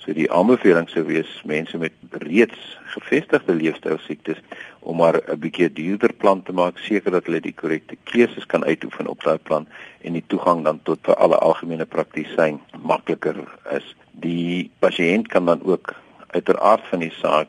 So 0.00 0.12
die 0.16 0.30
aanbeveling 0.32 0.88
sou 0.88 1.02
wees 1.04 1.28
mense 1.44 1.78
met 1.78 1.92
reeds 2.10 2.78
gevestigde 2.94 3.54
leefstylsiektes 3.54 4.38
om 4.80 4.96
maar 4.96 5.20
'n 5.28 5.38
bietjie 5.38 5.72
duurder 5.72 6.12
plan 6.12 6.42
te 6.42 6.52
maak, 6.52 6.78
seker 6.78 7.10
dat 7.10 7.24
hulle 7.24 7.40
die 7.40 7.54
korrekte 7.54 7.96
keuses 8.04 8.46
kan 8.46 8.64
uitoefen 8.64 9.06
op 9.06 9.22
daai 9.22 9.38
plan 9.38 9.68
en 10.00 10.12
die 10.12 10.24
toegang 10.26 10.64
dan 10.64 10.80
tot 10.82 10.98
vir 11.02 11.14
alle 11.14 11.38
algemene 11.38 11.84
praktisyn 11.84 12.60
makliker 12.82 13.36
is. 13.70 13.94
Die 14.10 14.70
pasiënt 14.78 15.28
kan 15.28 15.46
dan 15.46 15.62
ook 15.62 15.94
uiteraard 16.26 16.88
van 16.88 16.98
die 16.98 17.12
saak 17.12 17.48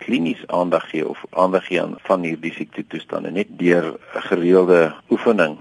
klinies 0.00 0.42
aandag 0.46 0.88
gee 0.90 1.08
of 1.08 1.24
aandag 1.30 1.66
gee 1.68 1.82
aan 1.82 1.96
van 2.08 2.24
hierdie 2.26 2.52
siekte 2.56 2.84
toestande 2.92 3.30
net 3.30 3.52
deur 3.62 3.92
gereelde 4.28 4.80
oefening 5.10 5.58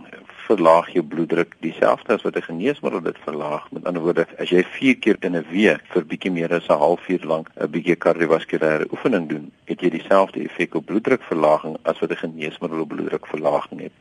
verlaag 0.50 0.88
jou 0.96 1.04
bloeddruk 1.06 1.52
dieselfde 1.66 2.16
as 2.16 2.24
wat 2.26 2.38
'n 2.38 2.48
geneesmiddel 2.50 3.02
dit 3.02 3.18
verlaag. 3.26 3.72
Met 3.72 3.86
ander 3.86 4.02
woorde, 4.02 4.26
as 4.44 4.50
jy 4.50 4.64
4 4.64 4.98
keer 5.04 5.18
in 5.20 5.36
'n 5.36 5.46
week 5.52 5.84
vir 5.94 6.06
bietjie 6.12 6.32
meer 6.32 6.54
as 6.54 6.70
'n 6.70 6.82
halfuur 6.86 7.24
lank 7.32 7.48
'n 7.50 7.72
bietjie 7.76 7.96
kardiovaskulêre 7.96 8.92
oefening 8.92 9.30
doen, 9.30 9.52
het 9.66 9.82
jy 9.82 9.90
dieselfde 9.90 10.40
effek 10.44 10.76
op 10.76 10.86
bloeddrukverlaging 10.86 11.78
as 11.84 12.00
wat 12.00 12.12
'n 12.12 12.24
geneesmiddel 12.26 12.80
op 12.80 12.90
bloeddrukverlaging 12.90 13.82
het 13.82 13.96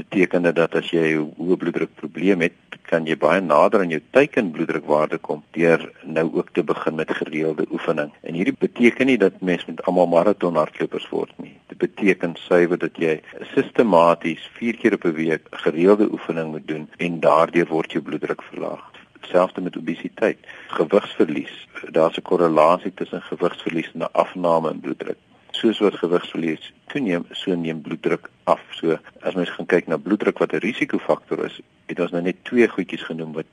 beteken 0.00 0.46
dit 0.48 0.56
dat 0.56 0.74
as 0.78 0.90
jy 0.94 1.06
'n 1.14 1.32
hoë 1.38 1.56
bloeddruk 1.60 1.92
probleem 2.00 2.40
het, 2.46 2.58
kan 2.90 3.06
jy 3.06 3.16
baie 3.16 3.40
nader 3.40 3.80
aan 3.80 3.92
jou 3.94 4.00
teiken 4.16 4.50
bloeddrukwaarde 4.54 5.18
kom 5.18 5.42
deur 5.56 5.80
nou 6.04 6.26
ook 6.38 6.48
te 6.52 6.62
begin 6.62 6.94
met 6.94 7.10
gereelde 7.20 7.66
oefening. 7.70 8.10
En 8.22 8.34
hierdie 8.34 8.56
beteken 8.58 9.06
nie 9.06 9.18
dat 9.18 9.40
mens 9.40 9.66
met 9.66 9.82
almal 9.82 10.06
maratonhardlopers 10.06 11.08
word 11.08 11.32
nie. 11.36 11.54
Dit 11.68 11.78
beteken 11.78 12.36
suiwer 12.36 12.78
dat 12.78 12.96
jy 12.96 13.20
sistematies 13.54 14.50
4 14.58 14.76
keer 14.76 14.94
op 14.94 15.04
'n 15.04 15.14
week 15.14 15.46
gereelde 15.50 16.10
oefening 16.12 16.50
moet 16.50 16.68
doen 16.68 16.88
en 16.98 17.20
daardeur 17.20 17.66
word 17.66 17.92
jou 17.92 18.02
bloeddruk 18.02 18.42
verlaag 18.42 18.88
selfs 19.20 19.54
met 19.60 19.76
obesiteit, 19.76 20.38
gewigsverlies. 20.68 21.68
Daar's 21.92 22.16
'n 22.16 22.22
korrelasie 22.22 22.94
tussen 22.94 23.22
gewigsverlies 23.22 23.90
en 23.94 24.00
'n 24.00 24.12
afname 24.12 24.70
in 24.70 24.80
bloeddruk 24.80 25.18
soos 25.56 25.80
wat 25.82 25.98
gewigsverlies 26.00 26.72
toeneem, 26.92 27.24
so 27.32 27.54
neem 27.54 27.80
bloeddruk 27.82 28.30
af. 28.44 28.60
So 28.78 28.98
as 29.22 29.34
mens 29.34 29.52
gaan 29.54 29.68
kyk 29.70 29.88
na 29.88 29.98
bloeddruk 29.98 30.38
wat 30.38 30.52
'n 30.52 30.64
risikofaktor 30.64 31.44
is, 31.44 31.60
het 31.86 32.00
ons 32.00 32.10
nou 32.10 32.22
net 32.22 32.44
twee 32.44 32.68
goedjies 32.68 33.02
genoem 33.02 33.32
wat 33.32 33.46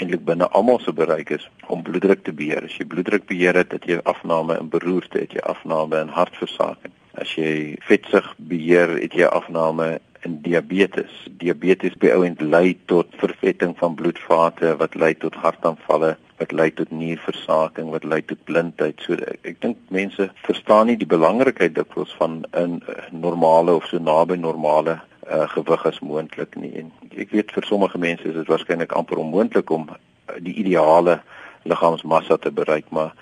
eintlik 0.00 0.24
binne 0.24 0.48
almal 0.48 0.78
se 0.80 0.92
bereik 0.92 1.30
is 1.30 1.48
om 1.66 1.82
bloeddruk 1.82 2.24
te 2.24 2.32
beheer. 2.32 2.64
As 2.64 2.76
jy 2.78 2.86
bloeddruk 2.86 3.26
beheer 3.26 3.54
het, 3.54 3.72
het 3.72 3.84
jy 3.84 4.00
afname 4.04 4.58
in 4.58 4.68
beroerte, 4.68 5.18
het 5.18 5.32
jy 5.32 5.40
afname 5.40 6.00
in 6.00 6.08
hartversaking. 6.08 6.92
As 7.14 7.34
jy 7.34 7.76
vetsug 7.80 8.34
beheer, 8.36 8.88
het 9.02 9.12
jy 9.12 9.26
afname 9.26 10.00
in 10.22 10.40
diabetes. 10.44 11.12
Diabetes 11.40 11.96
by 12.00 12.12
ouens 12.16 12.40
lei 12.40 12.78
tot 12.86 13.12
vervetting 13.20 13.76
van 13.78 13.94
bloedvate 13.94 14.76
wat 14.76 14.94
lei 14.94 15.14
tot 15.14 15.34
hartaanvalle 15.34 16.16
wat 16.40 16.52
lei 16.56 16.70
tot 16.72 16.90
nierversaking 16.90 17.90
wat 17.92 18.04
lei 18.04 18.22
tot 18.24 18.40
blindheid. 18.48 19.00
So 19.04 19.12
ek, 19.12 19.40
ek 19.52 19.60
dink 19.60 19.80
mense 19.92 20.30
verstaan 20.46 20.88
nie 20.88 20.96
die 21.00 21.08
belangrikheid 21.08 21.74
dikwels 21.76 22.14
van 22.16 22.44
'n 22.56 22.80
normale 23.12 23.76
of 23.76 23.88
so 23.90 23.98
naby 23.98 24.38
normale 24.40 25.00
uh, 25.28 25.48
gewig 25.54 25.84
as 25.86 26.00
moontlik 26.00 26.56
nie. 26.56 26.72
En 26.80 26.92
ek 27.16 27.34
weet 27.36 27.52
vir 27.52 27.68
sommige 27.68 27.98
mense 27.98 28.24
is 28.24 28.34
dit 28.34 28.48
waarskynlik 28.48 28.96
amper 28.96 29.20
onmoontlik 29.20 29.70
om 29.70 29.84
uh, 29.88 29.98
die 30.40 30.56
ideale 30.64 31.20
liggaamsmassa 31.68 32.40
te 32.40 32.50
bereik, 32.50 32.88
maar 32.88 33.12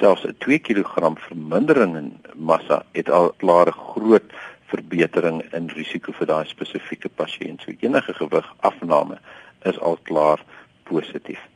selfs 0.00 0.24
'n 0.24 0.36
2 0.38 0.58
kg 0.58 1.12
vermindering 1.28 1.96
in 1.96 2.10
massa 2.34 2.82
het 2.92 3.10
al 3.10 3.34
klare 3.36 3.72
groot 3.72 4.32
verbetering 4.72 5.44
in 5.52 5.68
risiko 5.76 6.12
vir 6.12 6.26
daai 6.26 6.46
spesifieke 6.48 7.08
pasiënt. 7.08 7.60
So 7.60 7.72
enige 7.80 8.14
gewigafname 8.14 9.18
is 9.68 9.78
al 9.78 9.98
klaar 10.08 10.40
positief. 10.88 11.51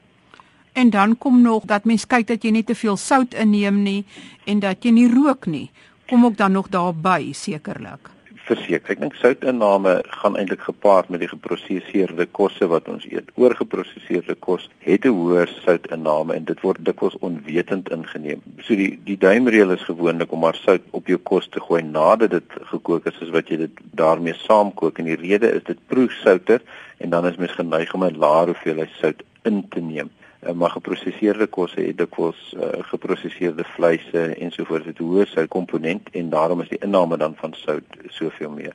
En 0.76 0.90
dan 0.90 1.18
kom 1.18 1.42
nog 1.42 1.62
dat 1.64 1.84
mens 1.88 2.04
kyk 2.06 2.26
dat 2.28 2.42
jy 2.44 2.50
nie 2.52 2.64
te 2.68 2.74
veel 2.76 2.98
sout 3.00 3.32
inneem 3.34 3.78
nie 3.80 4.02
en 4.44 4.58
dat 4.60 4.84
jy 4.84 4.90
nie 4.92 5.06
rook 5.08 5.46
nie. 5.48 5.70
Kom 6.10 6.24
ook 6.28 6.36
dan 6.36 6.52
nog 6.52 6.66
daarby 6.68 7.32
sekerlik. 7.32 8.10
Verseker, 8.44 8.92
ek 8.92 9.00
dink 9.00 9.16
soutinname 9.16 9.94
gaan 10.18 10.36
eintlik 10.36 10.66
gepaard 10.66 11.08
met 11.08 11.22
die 11.24 11.30
geprosesseerde 11.30 12.26
kosse 12.38 12.68
wat 12.68 12.90
ons 12.92 13.06
eet. 13.08 13.30
Oorgeprosesseerde 13.40 14.36
kos 14.44 14.66
het 14.84 15.06
'n 15.08 15.16
hoër 15.16 15.48
soutinname 15.64 16.34
en 16.34 16.44
dit 16.44 16.60
word 16.60 16.84
dikwels 16.84 17.16
onwetend 17.24 17.88
ingeneem. 17.96 18.44
So 18.60 18.76
die 18.76 19.00
die 19.08 19.16
duimreël 19.16 19.72
is 19.72 19.88
gewoonlik 19.88 20.32
om 20.32 20.44
maar 20.44 20.60
sout 20.60 20.84
op 20.90 21.06
jou 21.06 21.18
kos 21.18 21.48
te 21.48 21.60
gooi 21.60 21.82
nadat 21.82 22.30
dit 22.30 22.60
gekook 22.74 23.06
is, 23.06 23.16
soos 23.16 23.32
wat 23.32 23.48
jy 23.48 23.56
dit 23.56 23.80
daarmee 23.92 24.34
saamkook 24.34 24.98
en 24.98 25.08
die 25.08 25.20
rede 25.24 25.48
is 25.56 25.64
dit 25.64 25.78
proe 25.86 26.08
souter 26.10 26.60
en 26.98 27.10
dan 27.10 27.26
is 27.26 27.36
mens 27.36 27.52
geneig 27.52 27.94
om 27.94 28.04
'n 28.04 28.18
laer 28.18 28.46
hoeveelheid 28.46 28.92
sout 29.00 29.22
in 29.42 29.64
te 29.68 29.80
neem. 29.80 30.10
Eh, 30.46 30.52
maar 30.52 30.70
geprosesseerde 30.70 31.46
kosse 31.46 31.80
het 31.80 31.98
dikwels 31.98 32.54
uh, 32.54 32.68
geprosesseerde 32.90 33.64
vleise 33.74 34.22
ensovoorts 34.46 34.86
het 34.86 35.00
hoë 35.02 35.24
soutkomponent 35.26 36.10
en 36.14 36.28
daarom 36.30 36.62
is 36.62 36.70
die 36.70 36.78
inname 36.86 37.18
dan 37.18 37.34
van 37.40 37.54
sout 37.58 37.96
soveel 38.14 38.50
meer. 38.50 38.74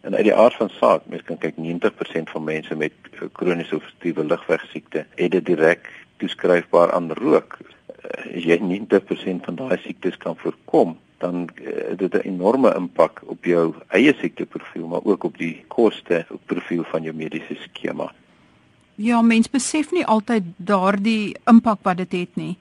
En 0.00 0.14
uit 0.14 0.28
die 0.28 0.34
aard 0.34 0.54
van 0.60 0.70
saak, 0.78 1.08
mens 1.10 1.24
kan 1.26 1.38
kyk 1.42 1.58
90% 1.58 2.30
van 2.34 2.44
mense 2.44 2.78
met 2.78 2.94
eh, 3.10 3.26
kroniese 3.32 3.80
obstruktiewe 3.80 4.24
lugweegsiekte 4.30 5.06
het 5.18 5.34
dit 5.34 5.46
direk 5.46 5.90
toeskryfbaar 6.22 6.92
aan 6.94 7.10
rook. 7.18 7.58
As 8.02 8.46
jy 8.46 8.60
90% 8.62 9.46
van 9.48 9.58
daai 9.58 9.78
siektes 9.82 10.16
kan 10.22 10.38
voorkom, 10.38 10.98
dan 11.18 11.48
het 11.62 11.98
dit 11.98 12.14
'n 12.14 12.28
enorme 12.34 12.74
impak 12.78 13.22
op 13.26 13.44
jou 13.44 13.74
eie 13.88 14.14
siekteprofiel, 14.20 14.86
maar 14.86 15.04
ook 15.04 15.24
op 15.24 15.38
die 15.38 15.64
koste 15.66 16.26
profiel 16.46 16.84
van 16.84 17.02
jou 17.02 17.14
mediese 17.14 17.56
skema. 17.58 18.12
Ja, 19.02 19.18
mens 19.22 19.48
besef 19.50 19.90
nie 19.90 20.04
altyd 20.06 20.52
daardie 20.62 21.34
impak 21.50 21.80
wat 21.82 21.98
dit 21.98 22.12
het 22.14 22.36
nie. 22.38 22.52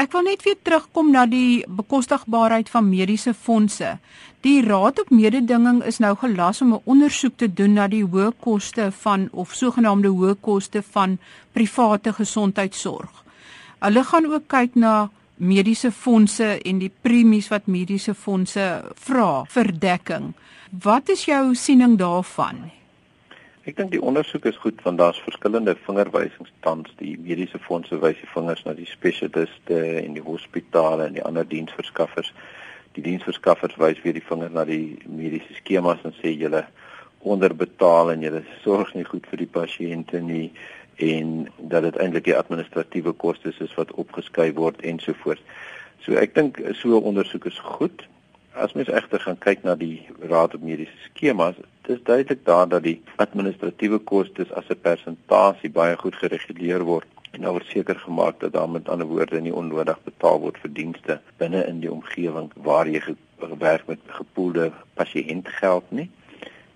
Ek 0.00 0.14
wil 0.14 0.24
net 0.24 0.44
weer 0.46 0.56
terugkom 0.64 1.10
na 1.12 1.26
die 1.28 1.64
bekostigbaarheid 1.68 2.70
van 2.72 2.86
mediese 2.88 3.34
fondse. 3.34 3.96
Die 4.46 4.62
Raad 4.64 5.02
op 5.02 5.10
Mededinging 5.12 5.82
is 5.90 5.98
nou 6.00 6.14
gelas 6.22 6.62
om 6.62 6.72
'n 6.72 6.80
ondersoek 6.84 7.36
te 7.36 7.48
doen 7.52 7.74
na 7.74 7.88
die 7.88 8.04
hoë 8.04 8.32
koste 8.40 8.92
van 9.02 9.28
of 9.32 9.52
sogenaamde 9.52 10.08
hoë 10.08 10.36
koste 10.40 10.82
van 10.82 11.18
private 11.52 12.12
gesondheidsorg. 12.12 13.24
Hulle 13.80 14.04
gaan 14.04 14.26
ook 14.26 14.48
kyk 14.48 14.74
na 14.74 15.10
mediese 15.36 15.92
fondse 15.92 16.62
en 16.62 16.78
die 16.78 16.92
premies 17.02 17.48
wat 17.48 17.66
mediese 17.66 18.14
fondse 18.14 18.84
vra 18.94 19.44
vir 19.44 19.78
dekking. 19.78 20.34
Wat 20.70 21.08
is 21.08 21.24
jou 21.24 21.54
siening 21.54 21.98
daarvan? 21.98 22.77
Ek 23.68 23.76
dink 23.76 23.90
die 23.92 24.00
ondersoek 24.00 24.46
is 24.48 24.56
goed 24.62 24.78
want 24.80 24.96
daar's 24.96 25.18
verskillende 25.20 25.74
vingerwysings 25.84 26.52
tans 26.64 26.92
die 26.96 27.18
mediese 27.20 27.58
fondse 27.60 27.98
wys 28.00 28.16
die 28.16 28.30
vingers 28.32 28.62
na 28.64 28.72
die 28.72 28.88
spesialiste 28.88 29.80
en 30.00 30.14
die 30.16 30.24
hospitale 30.24 31.04
en 31.04 31.18
die 31.18 31.24
ander 31.28 31.44
diensverskaffers. 31.44 32.30
Die 32.96 33.04
diensverskaffers 33.04 33.76
wys 33.76 34.00
weer 34.06 34.16
die 34.16 34.24
vinger 34.24 34.54
na 34.54 34.64
die 34.64 34.96
mediese 35.04 35.58
skemas 35.58 36.00
en 36.08 36.16
sê 36.16 36.32
julle 36.32 36.62
onderbetaal 37.28 38.14
en 38.14 38.24
julle 38.24 38.40
sorg 38.62 38.94
nie 38.96 39.04
goed 39.04 39.28
vir 39.28 39.44
die 39.44 39.52
pasiënte 39.58 40.22
nie 40.24 40.46
en 41.04 41.36
dat 41.58 41.84
dit 41.90 42.00
eintlik 42.00 42.24
die 42.30 42.38
administratiewe 42.40 43.12
kostes 43.20 43.60
is 43.60 43.76
wat 43.76 43.92
opgeskryf 44.00 44.56
word 44.56 44.80
ensovoorts. 44.80 45.44
So 46.06 46.16
ek 46.16 46.32
dink 46.40 46.62
so 46.80 46.96
'n 46.96 47.10
ondersoek 47.12 47.52
is 47.52 47.60
goed. 47.76 48.08
As 48.58 48.72
mens 48.72 48.88
egter 48.90 49.20
gaan 49.22 49.38
kyk 49.38 49.60
na 49.62 49.76
die 49.78 50.08
raad 50.30 50.54
op 50.56 50.62
mediese 50.66 50.96
skemas, 51.04 51.54
dis 51.86 52.00
duidelik 52.02 52.40
daar 52.44 52.66
dat 52.68 52.82
die 52.82 52.96
administratiewe 53.22 54.00
kostes 54.10 54.50
as 54.58 54.66
'n 54.74 54.80
persentasie 54.82 55.70
baie 55.70 55.96
goed 55.96 56.16
gereguleer 56.22 56.82
word 56.82 57.06
en 57.32 57.40
daar 57.40 57.54
word 57.54 57.70
seker 57.70 57.94
gemaak 57.94 58.40
dat 58.40 58.52
daar 58.52 58.70
met 58.70 58.88
ander 58.88 59.06
woorde 59.06 59.40
nie 59.40 59.54
onnodig 59.54 59.98
betaal 60.04 60.40
word 60.40 60.58
vir 60.58 60.72
dienste 60.74 61.20
binne 61.36 61.62
in 61.66 61.80
die 61.80 61.92
omgewing 61.92 62.50
waar 62.56 62.88
jy 62.88 63.00
gewerk 63.38 63.86
met 63.86 63.98
gepoelde 64.06 64.72
pasiëntgeld 64.94 65.84
nie. 65.90 66.10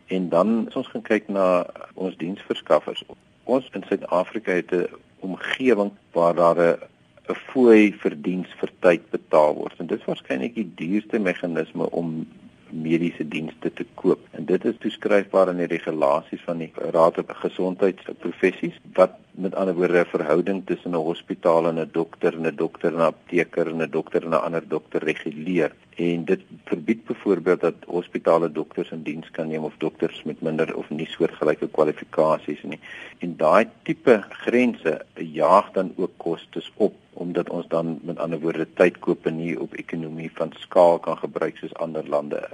En 0.06 0.28
dan 0.28 0.66
as 0.68 0.76
ons 0.76 0.88
gaan 0.88 1.02
kyk 1.02 1.28
na 1.28 1.66
ons 1.94 2.16
diensverskaffers, 2.16 3.02
ons 3.44 3.68
in 3.72 3.82
Suid-Afrika 3.88 4.52
het 4.52 4.70
'n 4.72 4.86
omgewing 5.20 5.90
waar 6.12 6.34
daar 6.34 6.58
'n 6.58 6.91
'n 7.32 7.40
fooi 7.52 7.92
vir 8.02 8.14
diens 8.28 8.50
vir 8.60 8.70
tyd 8.84 9.10
betaal 9.10 9.54
word. 9.54 9.80
En 9.80 9.86
dit 9.86 9.98
is 9.98 10.08
waarskynlik 10.08 10.54
die 10.54 10.70
duurste 10.80 11.18
meganisme 11.18 11.90
om 11.90 12.26
mediese 12.72 13.24
dienste 13.28 13.72
te 13.72 13.86
koop. 13.94 14.20
En 14.30 14.44
dit 14.44 14.64
is 14.64 14.78
toeskryfbaar 14.80 15.52
in 15.52 15.60
die 15.62 15.70
regulasies 15.72 16.44
van 16.46 16.62
die 16.64 16.70
Raad 16.96 17.18
op 17.18 17.30
Gesondheidsprofessies 17.44 18.78
wat 18.98 19.18
met 19.34 19.54
ander 19.54 19.74
woorde 19.74 19.98
'n 19.98 20.14
verhouding 20.16 20.62
tussen 20.66 20.90
'n 20.90 20.94
hospitaal 20.94 21.66
en 21.66 21.78
'n 21.78 21.88
dokter 21.92 22.34
en 22.34 22.46
'n 22.46 22.56
dokter 22.56 22.92
en 22.92 22.98
'n 22.98 23.10
apteker 23.12 23.66
en 23.66 23.82
'n 23.82 23.90
dokter 23.90 24.22
en 24.24 24.30
'n 24.30 24.44
ander 24.46 24.68
dokter 24.68 25.04
reguleer. 25.04 25.72
En 25.96 26.24
dit 26.24 26.40
verbied 26.64 27.04
byvoorbeeld 27.04 27.60
dat 27.60 27.74
hospitale 27.86 28.52
dokters 28.52 28.90
in 28.90 29.02
diens 29.02 29.30
kan 29.30 29.48
neem 29.48 29.64
of 29.64 29.74
dokters 29.78 30.22
met 30.22 30.40
minder 30.40 30.76
of 30.76 30.90
nie 30.90 31.06
soortgelyke 31.06 31.68
kwalifikasies 31.68 32.62
nie. 32.62 32.80
En 33.18 33.36
daai 33.36 33.68
tipe 33.82 34.24
grense 34.28 35.04
jaag 35.14 35.72
dan 35.72 35.92
ook 35.96 36.12
kostes 36.16 36.72
op 36.76 36.94
omdat 37.12 37.50
ons 37.50 37.68
dan 37.68 37.98
met 38.02 38.18
ander 38.18 38.40
woorde 38.40 38.66
tyd 38.74 38.98
koop 38.98 39.26
en 39.26 39.36
nie 39.36 39.60
op 39.60 39.74
ekonomie 39.74 40.30
van 40.34 40.52
skaal 40.56 40.98
kan 40.98 41.18
gebruik 41.18 41.56
soos 41.56 41.74
ander 41.74 42.08
lande. 42.08 42.48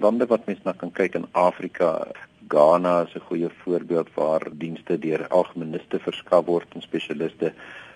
Lande 0.00 0.26
wat 0.26 0.46
mens 0.46 0.58
na 0.62 0.72
kan 0.72 0.92
kyk 0.92 1.14
in 1.14 1.26
Afrika, 1.30 2.08
Ghana 2.52 2.94
is 3.06 3.14
'n 3.14 3.26
goeie 3.28 3.50
voorbeeld 3.62 4.08
waar 4.14 4.42
dienste 4.52 4.98
deur 4.98 5.28
algemeniste 5.28 5.98
verskaf 5.98 6.44
word 6.44 6.68
en 6.74 6.82
spesialiste 6.82 7.52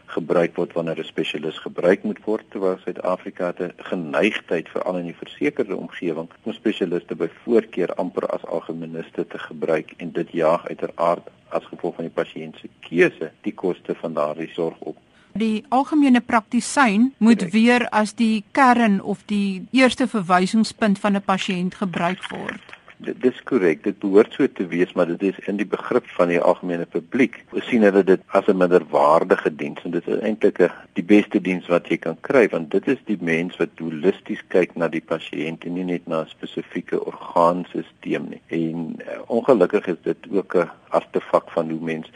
gebruik 0.07 0.57
word 0.57 0.73
wanneer 0.73 0.99
'n 0.99 1.05
spesialis 1.05 1.59
gebruik 1.59 2.03
moet 2.03 2.21
word 2.25 2.45
terwyl 2.51 2.79
Suid-Afrika 2.85 3.53
'n 3.59 3.73
geneigtheid 3.77 4.69
veral 4.69 4.97
in 4.97 5.09
die 5.11 5.21
versekerde 5.23 5.77
omgewing 5.77 6.29
om 6.43 6.53
spesialiste 6.53 7.15
by 7.15 7.29
voorkeur 7.45 7.95
amper 7.95 8.27
as 8.27 8.47
algemeniste 8.47 9.27
te 9.27 9.39
gebruik 9.39 9.93
en 9.97 10.13
dit 10.13 10.31
jaag 10.31 10.69
uiteraard 10.69 11.27
as 11.49 11.65
gevolg 11.65 11.95
van 11.95 12.09
die 12.09 12.19
pasiënt 12.23 12.57
se 12.61 12.69
keuse 12.81 13.31
die 13.41 13.55
koste 13.55 13.95
van 13.95 14.15
daardie 14.15 14.53
sorg 14.55 14.79
op 14.79 14.97
Die 15.33 15.65
algemene 15.69 16.21
praktisyn 16.21 17.15
moet 17.19 17.37
Correct. 17.37 17.53
weer 17.53 17.89
as 17.89 18.15
die 18.15 18.45
kern 18.53 19.03
of 19.03 19.23
die 19.27 19.67
eerste 19.71 20.09
verwysingspunt 20.09 20.99
van 20.99 21.17
'n 21.17 21.23
pasiënt 21.23 21.75
gebruik 21.75 22.29
word. 22.31 22.76
Dit 22.97 23.19
dis 23.21 23.43
korrek. 23.45 23.83
Dit 23.85 23.99
behoort 24.01 24.33
so 24.33 24.47
te 24.49 24.67
wees, 24.67 24.93
maar 24.93 25.07
dit 25.07 25.23
is 25.23 25.39
in 25.51 25.59
die 25.61 25.67
begrip 25.69 26.07
van 26.17 26.31
die 26.33 26.41
algemene 26.41 26.87
publiek. 26.89 27.43
Ons 27.53 27.67
sien 27.69 27.85
hulle 27.85 28.03
dit 28.05 28.23
as 28.39 28.49
'n 28.49 28.57
minderwaardige 28.57 29.53
diens 29.55 29.83
en 29.85 29.91
dit 29.91 30.09
is 30.09 30.21
eintlik 30.21 30.63
die 30.95 31.05
beste 31.05 31.41
diens 31.41 31.67
wat 31.69 31.89
jy 31.89 31.97
kan 31.97 32.17
kry 32.21 32.49
want 32.49 32.71
dit 32.71 32.89
is 32.89 33.03
die 33.05 33.19
mens 33.21 33.57
wat 33.57 33.79
holisties 33.79 34.43
kyk 34.49 34.77
na 34.77 34.89
die 34.89 35.05
pasiënt 35.05 35.65
en 35.65 35.75
nie 35.75 35.85
net 35.85 36.07
na 36.07 36.23
'n 36.23 36.29
spesifieke 36.29 37.05
orgaanstelsel 37.05 38.25
nie. 38.31 38.43
En 38.49 38.97
uh, 38.97 39.21
ongelukkig 39.27 39.87
is 39.87 40.01
dit 40.03 40.27
ook 40.31 40.57
'n 40.57 40.71
artefak 40.89 41.51
van 41.51 41.71
hoe 41.71 41.81
mens 41.81 42.11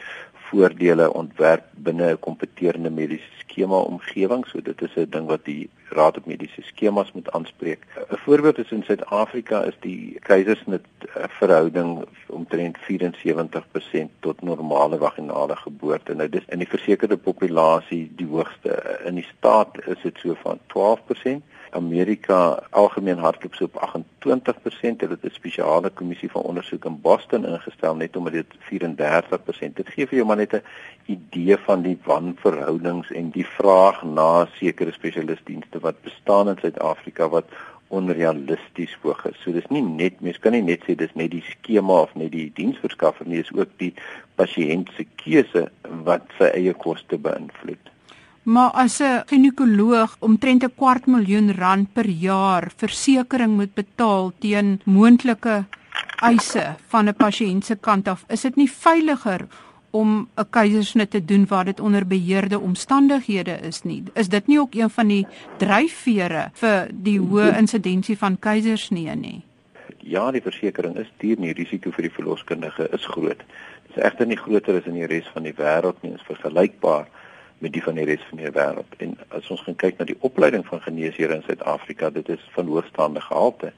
voordele 0.51 1.13
ontwerp 1.13 1.65
binne 1.87 2.07
'n 2.11 2.19
kompeterende 2.27 2.89
mediese 2.89 3.31
skema 3.43 3.79
omgewing. 3.91 4.43
So 4.47 4.61
dit 4.61 4.81
is 4.81 4.95
'n 4.95 5.09
ding 5.09 5.27
wat 5.27 5.45
die 5.45 5.69
Raad 5.89 6.17
op 6.17 6.25
Mediese 6.25 6.61
Skemas 6.61 7.11
moet 7.11 7.31
aanspreek. 7.31 7.79
'n 8.09 8.17
Voorbeeld 8.25 8.57
is 8.57 8.71
in 8.71 8.83
Suid-Afrika 8.83 9.63
is 9.63 9.77
die 9.79 10.19
keisersnit 10.19 10.85
eh, 10.99 11.23
verhouding 11.27 12.05
omtrent 12.27 12.77
74% 12.77 14.11
tot 14.19 14.41
normale 14.41 14.97
vaginale 14.97 15.55
geboorte. 15.55 16.13
Nou 16.13 16.29
dis 16.29 16.45
in 16.47 16.57
die 16.57 16.67
versekerde 16.67 17.17
populasie 17.17 18.11
die 18.15 18.27
hoogste. 18.27 18.99
In 19.05 19.15
die 19.15 19.27
staat 19.37 19.87
is 19.87 20.01
dit 20.01 20.17
so 20.17 20.33
van 20.33 20.59
12%. 20.67 21.43
Amerika 21.71 22.63
algemeen 22.69 23.17
hardloop 23.17 23.55
so 23.55 23.63
op 23.63 23.77
28%. 23.81 25.01
Hulle 25.01 25.17
het 25.17 25.23
'n 25.23 25.33
spesiale 25.33 25.89
kommissie 25.89 26.31
van 26.31 26.41
ondersoek 26.41 26.85
in 26.85 27.01
Boston 27.01 27.45
ingestel 27.45 27.95
net 27.95 28.15
omdat 28.15 28.33
dit 28.33 28.45
34%. 28.59 29.75
Dit 29.75 29.89
gee 29.89 30.07
vir 30.07 30.15
jou 30.15 30.27
maar 30.27 30.41
net 30.43 30.53
'n 30.53 30.63
idee 31.05 31.57
van 31.57 31.81
die 31.81 31.99
wanverhoudings 32.03 33.11
en 33.11 33.29
die 33.29 33.45
vraag 33.45 34.03
na 34.03 34.47
sekere 34.53 34.91
spesialistdienste 34.91 35.79
wat 35.79 36.01
bestaan 36.01 36.49
in 36.49 36.57
Suid-Afrika 36.61 37.29
wat 37.29 37.45
onrealisties 37.87 38.97
hoog 39.01 39.25
is. 39.25 39.39
So 39.43 39.51
dis 39.51 39.67
nie 39.69 39.83
net 39.83 40.21
mens 40.21 40.39
kan 40.39 40.55
nie 40.55 40.63
net 40.65 40.83
sê 40.87 40.95
dis 40.95 41.13
net 41.19 41.31
die 41.35 41.43
skema 41.49 42.01
of 42.07 42.15
net 42.15 42.31
die 42.31 42.51
diensverskaffer 42.55 43.27
nie, 43.27 43.41
dis 43.43 43.53
ook 43.53 43.73
die 43.83 43.93
pasiënt 44.39 44.91
se 44.95 45.05
keuse 45.23 45.67
wat 46.07 46.27
sy 46.39 46.51
eie 46.55 46.73
koste 46.85 47.19
beïnvloed. 47.19 47.90
Maar 48.43 48.71
as 48.71 48.99
'n 48.99 49.21
ginekoloog 49.25 50.15
omtrent 50.19 50.63
'n 50.63 50.73
kwart 50.75 51.05
miljoen 51.05 51.53
rand 51.53 51.93
per 51.93 52.09
jaar 52.09 52.71
versekerings 52.75 53.55
moet 53.55 53.73
betaal 53.73 54.31
teen 54.39 54.81
moontlike 54.83 55.65
eise 56.21 56.75
van 56.87 57.07
'n 57.07 57.15
pasiënt 57.15 57.65
se 57.65 57.75
kant 57.75 58.07
af, 58.07 58.23
is 58.27 58.41
dit 58.41 58.55
nie 58.55 58.71
veiliger 58.71 59.47
om 59.91 60.27
'n 60.37 60.49
keisersnit 60.49 61.09
te 61.09 61.25
doen 61.25 61.45
waar 61.47 61.65
dit 61.65 61.79
onder 61.79 62.07
beheerde 62.07 62.59
omstandighede 62.59 63.59
is 63.61 63.83
nie. 63.83 64.03
Is 64.13 64.29
dit 64.29 64.47
nie 64.47 64.59
ook 64.59 64.73
een 64.73 64.89
van 64.89 65.07
die 65.07 65.27
dryfvere 65.57 66.49
vir 66.53 66.87
die 66.93 67.19
hoë 67.19 67.57
insidensie 67.57 68.17
van 68.17 68.39
keisersnee 68.39 69.15
nie? 69.15 69.41
Ja, 69.97 70.31
die 70.31 70.41
versekerings 70.41 70.99
is 70.99 71.11
duur, 71.17 71.35
die 71.35 71.53
risiko 71.53 71.91
vir 71.91 72.01
die 72.01 72.13
verloskundige 72.13 72.89
is 72.91 73.05
groot. 73.05 73.37
Dit 73.87 73.97
is 73.97 74.03
egter 74.03 74.27
nie 74.27 74.37
groter 74.37 74.77
as 74.77 74.85
in 74.85 74.93
die 74.93 75.05
res 75.05 75.27
van 75.33 75.43
die 75.43 75.53
wêreld 75.53 76.01
nie, 76.01 76.13
is 76.13 76.21
vergelykbaar 76.21 77.07
met 77.61 77.73
die 77.73 77.83
van 77.83 77.97
die 77.99 78.05
res 78.09 78.23
van 78.29 78.41
die 78.41 78.51
wêreld. 78.51 78.95
En 78.97 79.17
as 79.37 79.49
ons 79.53 79.61
gaan 79.61 79.77
kyk 79.83 79.97
na 79.97 80.05
die 80.09 80.17
opleiding 80.27 80.65
van 80.65 80.81
geneesheere 80.81 81.37
in 81.37 81.45
Suid-Afrika, 81.45 82.09
dit 82.09 82.29
is 82.29 82.47
van 82.55 82.67
hoogstaande 82.67 83.21
gehalte 83.21 83.73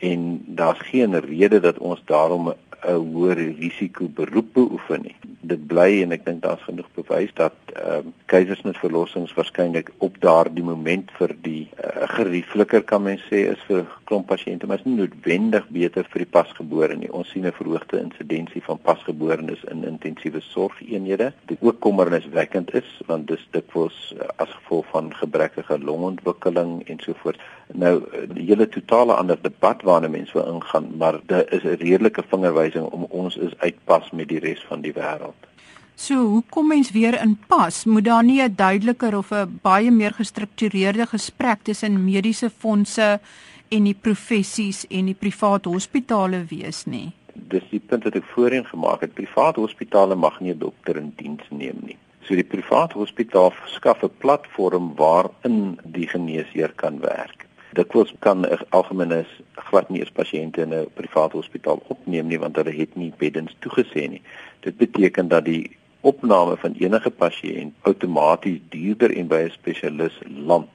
en 0.00 0.42
daar's 0.46 0.80
geen 0.88 1.20
rede 1.20 1.60
dat 1.60 1.78
ons 1.78 2.02
daarom 2.04 2.48
'n 2.48 2.56
hoër 2.88 3.40
risiko 3.58 4.08
beroep 4.08 4.52
beoefen 4.54 5.02
nie. 5.02 5.16
Dit 5.40 5.66
bly 5.70 6.02
en 6.02 6.12
ek 6.12 6.24
dink 6.26 6.42
daar's 6.44 6.62
genoeg 6.68 6.88
bewys 6.96 7.32
dat 7.38 7.56
ehm 7.74 8.06
um, 8.06 8.12
keisersnitverlossings 8.30 9.32
waarskynlik 9.34 9.90
op 9.98 10.18
daardie 10.22 10.62
moment 10.64 11.10
vir 11.18 11.32
die 11.42 11.62
uh, 11.74 12.06
geriefliker 12.14 12.84
kan 12.86 13.02
mens 13.02 13.22
sê 13.30 13.42
is 13.50 13.62
vir 13.66 13.86
klomp 14.08 14.28
pasiënte, 14.30 14.66
maar 14.66 14.78
is 14.78 14.86
nie 14.86 15.00
noodwendig 15.00 15.66
beter 15.74 16.06
vir 16.12 16.24
die 16.24 16.30
pasgebore 16.36 16.96
nie. 16.96 17.10
Ons 17.10 17.30
sien 17.34 17.46
'n 17.46 17.52
verhoogde 17.52 18.00
insidensie 18.00 18.62
van 18.62 18.78
pasgeborenes 18.78 19.64
in 19.70 19.84
intensiewe 19.84 20.40
sorgeenhede. 20.40 21.32
Dit 21.46 21.58
ook 21.60 21.80
kommerniswekkend 21.80 22.74
is 22.74 22.90
want 23.06 23.26
dis 23.28 23.46
dikwels 23.50 24.14
uh, 24.16 24.28
as 24.36 24.50
gevolg 24.60 24.86
van 24.90 25.14
gebrekkige 25.14 25.78
longontwikkeling 25.78 26.82
en 26.86 26.98
so 27.00 27.14
voort. 27.22 27.40
Nou 27.72 28.02
die 28.34 28.46
hele 28.46 28.68
totale 28.68 29.14
ander 29.14 29.38
debat 29.42 29.82
waarna 29.82 30.08
mense 30.08 30.32
wil 30.32 30.54
ingaan, 30.54 30.90
maar 30.98 31.20
dit 31.26 31.52
is 31.52 31.62
'n 31.62 31.78
redelike 31.82 32.22
vingerwys 32.28 32.69
aanwysing 32.70 32.92
om 32.92 33.06
ons 33.10 33.36
is 33.36 33.52
uitpas 33.58 34.10
met 34.12 34.28
die 34.28 34.40
res 34.40 34.62
van 34.68 34.82
die 34.82 34.92
wêreld. 34.92 35.48
So, 35.94 36.14
hoe 36.14 36.42
kom 36.48 36.68
mens 36.68 36.90
weer 36.92 37.20
in 37.20 37.36
pas? 37.48 37.84
Moet 37.84 38.04
daar 38.04 38.24
nie 38.24 38.42
'n 38.42 38.54
duideliker 38.56 39.16
of 39.16 39.32
'n 39.32 39.60
baie 39.62 39.90
meer 39.90 40.12
gestruktureerde 40.12 41.06
gesprek 41.06 41.62
tussen 41.62 42.04
mediese 42.04 42.50
fondse 42.50 43.20
en 43.68 43.84
die 43.84 43.94
professies 43.94 44.86
en 44.88 45.04
die 45.06 45.14
private 45.14 45.68
hospitale 45.68 46.44
wees 46.48 46.86
nie? 46.86 47.12
Dis 47.34 47.62
die 47.70 47.80
punt 47.80 48.04
wat 48.04 48.14
ek 48.14 48.24
voorheen 48.24 48.64
gemaak 48.64 49.00
het. 49.00 49.14
Private 49.14 49.60
hospitale 49.60 50.14
mag 50.14 50.40
nie 50.40 50.52
'n 50.52 50.58
dokter 50.58 50.96
in 50.96 51.12
diens 51.16 51.42
neem 51.50 51.78
nie. 51.82 51.96
So 52.22 52.34
die 52.34 52.44
private 52.44 52.98
hospitaal 52.98 53.52
skaf 53.66 54.02
'n 54.02 54.10
platform 54.18 54.94
waarin 54.96 55.78
die 55.84 56.08
geneesheer 56.08 56.72
kan 56.76 57.00
werk. 57.00 57.49
Dikwels 57.78 58.12
kan 58.18 58.40
'n 58.46 58.58
algemene 58.68 59.24
glad 59.54 59.90
nie 59.90 60.00
eens 60.00 60.16
pasiënte 60.20 60.62
in 60.62 60.74
'n 60.74 60.88
private 60.94 61.36
hospitaal 61.36 61.82
opneem 61.86 62.26
nie 62.26 62.38
want 62.38 62.56
hulle 62.56 62.72
het 62.74 62.96
nie 62.96 63.12
beddens 63.18 63.56
toegesê 63.62 64.08
nie. 64.08 64.22
Dit 64.60 64.76
beteken 64.76 65.28
dat 65.28 65.44
die 65.44 65.76
opname 66.00 66.56
van 66.56 66.74
enige 66.78 67.10
pasiënt 67.10 67.74
outomaties 67.80 68.60
duurder 68.68 69.16
en 69.16 69.26
by 69.28 69.40
'n 69.44 69.50
spesialis 69.50 70.18
land. 70.26 70.68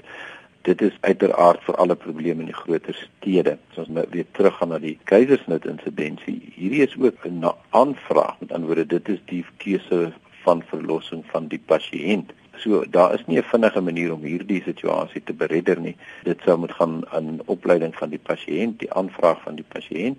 Dit 0.62 0.82
is 0.82 0.98
uiteraard 1.02 1.64
vir 1.64 1.76
alle 1.76 1.96
probleme 1.96 2.40
in 2.40 2.46
die 2.50 2.62
groter 2.64 2.96
stede. 2.96 3.58
As 3.72 3.78
ons 3.78 3.88
nou 3.88 4.06
weer 4.10 4.26
teruggaan 4.32 4.70
na 4.70 4.80
die 4.80 4.98
keisersnit 5.04 5.66
insidensie, 5.66 6.54
hierdie 6.56 6.82
is 6.82 6.96
ook 6.98 7.26
'n 7.28 7.44
aanvraag. 7.70 8.40
Met 8.40 8.52
ander 8.52 8.68
woorde, 8.68 8.86
dit 8.86 9.10
is 9.10 9.20
die 9.26 9.46
keuse 9.58 10.14
van 10.44 10.64
verlossing 10.64 11.24
van 11.26 11.48
die 11.48 11.62
pasiënt. 11.66 12.32
So 12.58 12.86
daar 12.90 13.14
is 13.14 13.26
nie 13.26 13.38
'n 13.38 13.44
vinnige 13.44 13.82
manier 13.82 14.14
om 14.14 14.22
hierdie 14.22 14.62
situasie 14.64 15.24
te 15.24 15.34
beredder 15.34 15.80
nie. 15.80 15.96
Dit 16.24 16.42
sou 16.46 16.58
moet 16.58 16.72
gaan 16.72 17.08
aan 17.10 17.40
opleiding 17.46 17.96
van 17.96 18.10
die 18.10 18.20
pasiënt, 18.20 18.80
die 18.80 18.94
aanvraag 18.94 19.42
van 19.42 19.56
die 19.56 19.66
pasiënt 19.68 20.18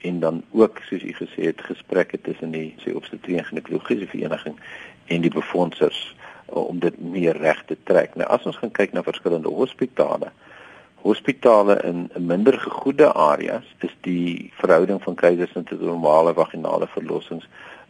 en 0.00 0.20
dan 0.20 0.42
ook 0.50 0.78
soos 0.82 1.02
u 1.02 1.12
gesê 1.12 1.42
het 1.42 1.60
gesprekke 1.60 2.20
tussen 2.20 2.50
die 2.50 2.74
sê 2.78 2.94
obstetrie 2.94 3.36
en 3.36 3.44
ginekologiese 3.44 4.06
vereniging 4.06 4.56
en 5.06 5.20
die 5.20 5.30
befondsers 5.30 6.14
om 6.46 6.78
dit 6.78 7.00
meer 7.00 7.36
reg 7.36 7.64
te 7.64 7.76
trek. 7.84 8.14
Nou 8.14 8.28
as 8.28 8.46
ons 8.46 8.56
gaan 8.56 8.70
kyk 8.70 8.92
na 8.92 9.02
verskillende 9.02 9.48
hospitale, 9.48 10.30
hospitale 11.02 11.80
in 11.84 12.08
minder 12.16 12.58
gegoede 12.58 13.12
areas, 13.12 13.66
is 13.78 13.94
die 14.00 14.52
verhouding 14.60 15.02
van 15.02 15.14
keisers 15.14 15.52
tot 15.52 15.80
normale 15.80 16.34
vaginale 16.34 16.88
verlossings 16.94 17.48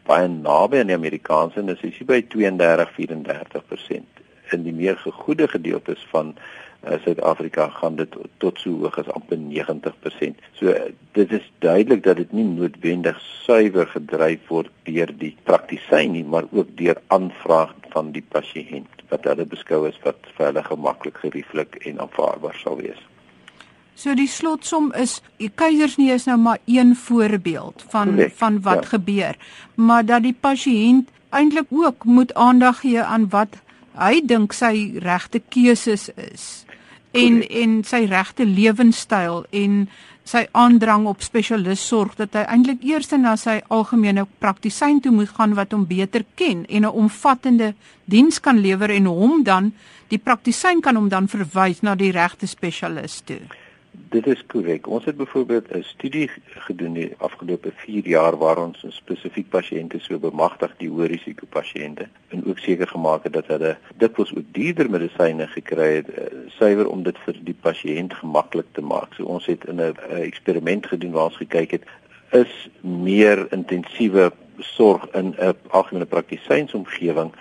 baie 0.08 0.28
naby 0.32 0.80
aan 0.80 0.90
die 0.92 0.96
Amerikaanse 0.96 1.60
en 1.60 1.68
dit 1.72 1.82
is 1.88 2.00
by 2.08 2.22
32-34%. 2.34 4.24
In 4.56 4.64
die 4.64 4.72
meer 4.72 4.96
gegoede 4.96 5.48
gedeeltes 5.52 6.04
van 6.12 6.32
uh, 6.32 6.96
Suid-Afrika 7.04 7.68
gaan 7.76 7.98
dit 8.00 8.16
tot 8.42 8.60
so 8.62 8.72
hoog 8.80 8.96
as 9.02 9.10
amper 9.12 9.36
90%. 9.40 10.40
So 10.60 10.72
dit 11.18 11.34
is 11.36 11.50
duidelik 11.64 12.02
dat 12.06 12.22
dit 12.22 12.32
nie 12.32 12.46
noodwendig 12.48 13.20
suiwer 13.44 13.90
gedryf 13.92 14.48
word 14.48 14.72
deur 14.88 15.12
die 15.20 15.34
praktisyn 15.50 16.16
nie, 16.16 16.24
maar 16.24 16.48
ook 16.50 16.72
deur 16.80 17.00
aanvraag 17.14 17.74
van 17.92 18.12
die 18.16 18.24
pasiënt 18.32 19.04
wat 19.12 19.28
hulle 19.28 19.44
beskou 19.48 19.84
as 19.88 20.00
wat 20.04 20.32
vir 20.36 20.50
hulle 20.50 20.64
gemaklik, 20.64 21.20
gerieflik 21.24 21.80
en 21.88 22.00
aanvaarbaar 22.04 22.56
sal 22.62 22.80
wees. 22.80 23.00
So 23.98 24.14
die 24.14 24.28
slotsom 24.30 24.92
is 24.94 25.16
die 25.42 25.50
keisersnee 25.50 26.14
is 26.14 26.28
nou 26.28 26.36
maar 26.38 26.60
een 26.70 26.94
voorbeeld 26.96 27.82
van 27.90 28.12
Correct, 28.12 28.36
van 28.38 28.60
wat 28.62 28.84
ja. 28.84 28.88
gebeur, 28.88 29.38
maar 29.74 30.04
dat 30.06 30.22
die 30.22 30.36
pasiënt 30.40 31.10
eintlik 31.34 31.66
ook 31.74 32.04
moet 32.04 32.34
aandag 32.34 32.80
gee 32.84 33.02
aan 33.02 33.26
wat 33.34 33.58
hy 33.98 34.20
dink 34.22 34.54
sy 34.54 35.00
regte 35.02 35.42
keuses 35.50 36.08
is 36.14 36.46
en 37.10 37.40
Correct. 37.40 37.52
en 37.58 37.74
sy 37.84 38.02
regte 38.06 38.46
lewenstyl 38.46 39.44
en 39.50 39.88
sy 40.28 40.46
aandrang 40.52 41.08
op 41.10 41.24
spesialis 41.24 41.82
sorg 41.82 42.14
dat 42.22 42.38
hy 42.38 42.46
eintlik 42.54 42.84
eers 42.86 43.10
na 43.18 43.34
sy 43.36 43.58
algemene 43.66 44.28
praktisyn 44.38 45.00
toe 45.02 45.12
moet 45.12 45.34
gaan 45.34 45.58
wat 45.58 45.74
hom 45.74 45.88
beter 45.90 46.22
ken 46.38 46.66
en 46.68 46.86
'n 46.86 46.98
omvattende 47.04 47.74
diens 48.04 48.38
kan 48.40 48.60
lewer 48.60 48.90
en 48.90 49.10
hom 49.10 49.42
dan 49.42 49.72
die 50.08 50.22
praktisyn 50.22 50.80
kan 50.80 50.96
hom 50.96 51.08
dan 51.08 51.28
verwys 51.28 51.82
na 51.82 51.94
die 51.94 52.12
regte 52.12 52.46
spesialis 52.46 53.22
toe. 53.24 53.42
Dit 54.10 54.26
is 54.26 54.46
korrek. 54.46 54.86
Ons 54.86 55.04
het 55.04 55.16
byvoorbeeld 55.16 55.74
'n 55.74 55.82
studie 55.82 56.30
gedoen 56.48 56.92
die 56.92 57.14
afgelope 57.18 57.70
4 57.74 58.08
jaar 58.08 58.36
waar 58.36 58.58
ons 58.58 58.84
spesifiek 58.88 59.48
pasiënte 59.48 59.98
so 59.98 60.18
bemagtig 60.18 60.74
die 60.76 60.88
hoë 60.88 61.06
risiko 61.06 61.46
pasiënte 61.48 62.08
en 62.28 62.44
ook 62.46 62.58
seker 62.58 62.86
gemaak 62.86 63.22
het 63.22 63.32
dat 63.32 63.46
hulle 63.46 63.76
dikwels 63.96 64.34
ook 64.34 64.44
duurder 64.52 64.90
medisyne 64.90 65.46
gekry 65.46 65.94
het 65.94 66.08
uh, 66.08 66.24
suiwer 66.46 66.88
om 66.88 67.02
dit 67.02 67.18
vir 67.18 67.36
die 67.40 67.56
pasiënt 67.60 68.14
gemaklik 68.14 68.66
te 68.72 68.80
maak. 68.80 69.14
So 69.14 69.24
ons 69.24 69.46
het 69.46 69.64
in 69.64 69.80
'n 69.80 69.94
eksperiment 70.08 70.86
gedoen 70.86 71.12
waar 71.12 71.24
ons 71.24 71.36
gekyk 71.36 71.70
het 71.70 71.84
is 72.30 72.68
meer 72.80 73.46
intensiewe 73.52 74.32
sorg 74.58 75.08
in 75.14 75.34
'n 75.38 75.54
algemene 75.68 76.06
praktisynsomgewing 76.06 77.32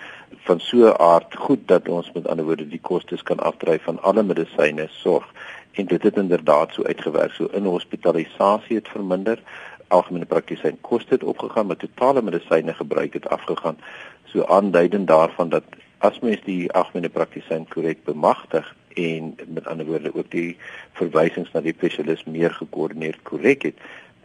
van 0.48 0.60
so 0.60 0.78
'n 0.78 1.00
aard 1.00 1.36
goed 1.36 1.68
dat 1.68 1.90
ons 1.90 2.12
met 2.12 2.28
ander 2.28 2.46
woorde 2.46 2.68
die 2.68 2.82
kostes 2.82 3.24
kan 3.24 3.40
afdryf 3.40 3.84
van 3.84 4.02
alle 4.02 4.24
medisyne 4.24 4.88
sorg 4.90 5.34
en 5.72 5.86
dit 5.86 6.04
het 6.04 6.16
inderdaad 6.18 6.74
so 6.74 6.84
uitgewerk. 6.84 7.32
So 7.32 7.46
in 7.46 7.66
hospitalisasie 7.66 8.76
het 8.76 8.88
verminder 8.88 9.42
algemene 9.88 10.26
praktisyn 10.26 10.82
koste 10.82 11.14
het 11.14 11.24
opgegaan 11.24 11.68
maar 11.68 11.78
totale 11.78 12.22
medisyne 12.22 12.74
gebruik 12.74 13.14
het 13.14 13.30
afgegaan. 13.30 13.78
So 14.26 14.46
aanduidend 14.46 15.08
daarvan 15.08 15.50
dat 15.50 15.64
as 15.98 16.20
mens 16.20 16.42
die 16.46 16.72
algemene 16.72 17.10
praktisyn 17.10 17.68
korrek 17.68 18.04
bemagtig 18.04 18.76
en 18.98 19.36
met 19.48 19.68
ander 19.68 19.86
woorde 19.86 20.16
ook 20.16 20.30
die 20.32 20.58
verwysings 21.00 21.52
na 21.54 21.62
die 21.62 21.74
spesialis 21.78 22.24
meer 22.26 22.54
gekoördineer 22.54 23.18
korrek 23.24 23.66
het 23.70 23.82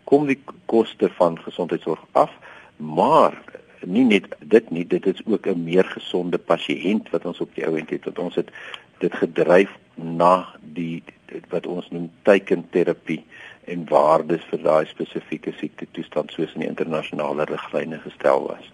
kom 0.09 0.27
die 0.29 0.39
koste 0.67 1.09
van 1.19 1.39
gesondheidsorg 1.41 2.05
af 2.13 2.33
maar 2.77 3.37
nie 3.85 4.05
net 4.09 4.29
dit 4.55 4.71
nie 4.71 4.85
dit 4.87 5.07
is 5.07 5.21
ook 5.25 5.47
'n 5.47 5.65
meer 5.65 5.85
gesonde 5.85 6.39
pasiënt 6.39 7.11
wat 7.11 7.25
ons 7.25 7.41
op 7.41 7.55
die 7.55 7.67
ou 7.67 7.77
end 7.79 7.91
het 7.91 8.05
wat 8.05 8.19
ons 8.19 8.35
het 8.35 8.51
dit 8.99 9.15
gedryf 9.15 9.71
na 9.95 10.47
die 10.61 11.03
wat 11.51 11.67
ons 11.67 11.89
noem 11.91 12.11
teikenterapie 12.29 13.23
en 13.71 13.87
waardes 13.89 14.45
vir 14.51 14.63
daai 14.63 14.87
spesifieke 14.91 15.53
siekte 15.59 15.87
toestand 15.97 16.33
soos 16.35 16.55
in 16.55 16.65
die 16.65 16.71
internasionale 16.71 17.47
riglyne 17.51 18.01
gestel 18.05 18.49
was. 18.49 18.71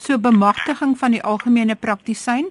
So 0.00 0.18
bemagtiging 0.18 0.96
van 0.98 1.14
die 1.14 1.22
algemene 1.22 1.76
praktisyn 1.78 2.48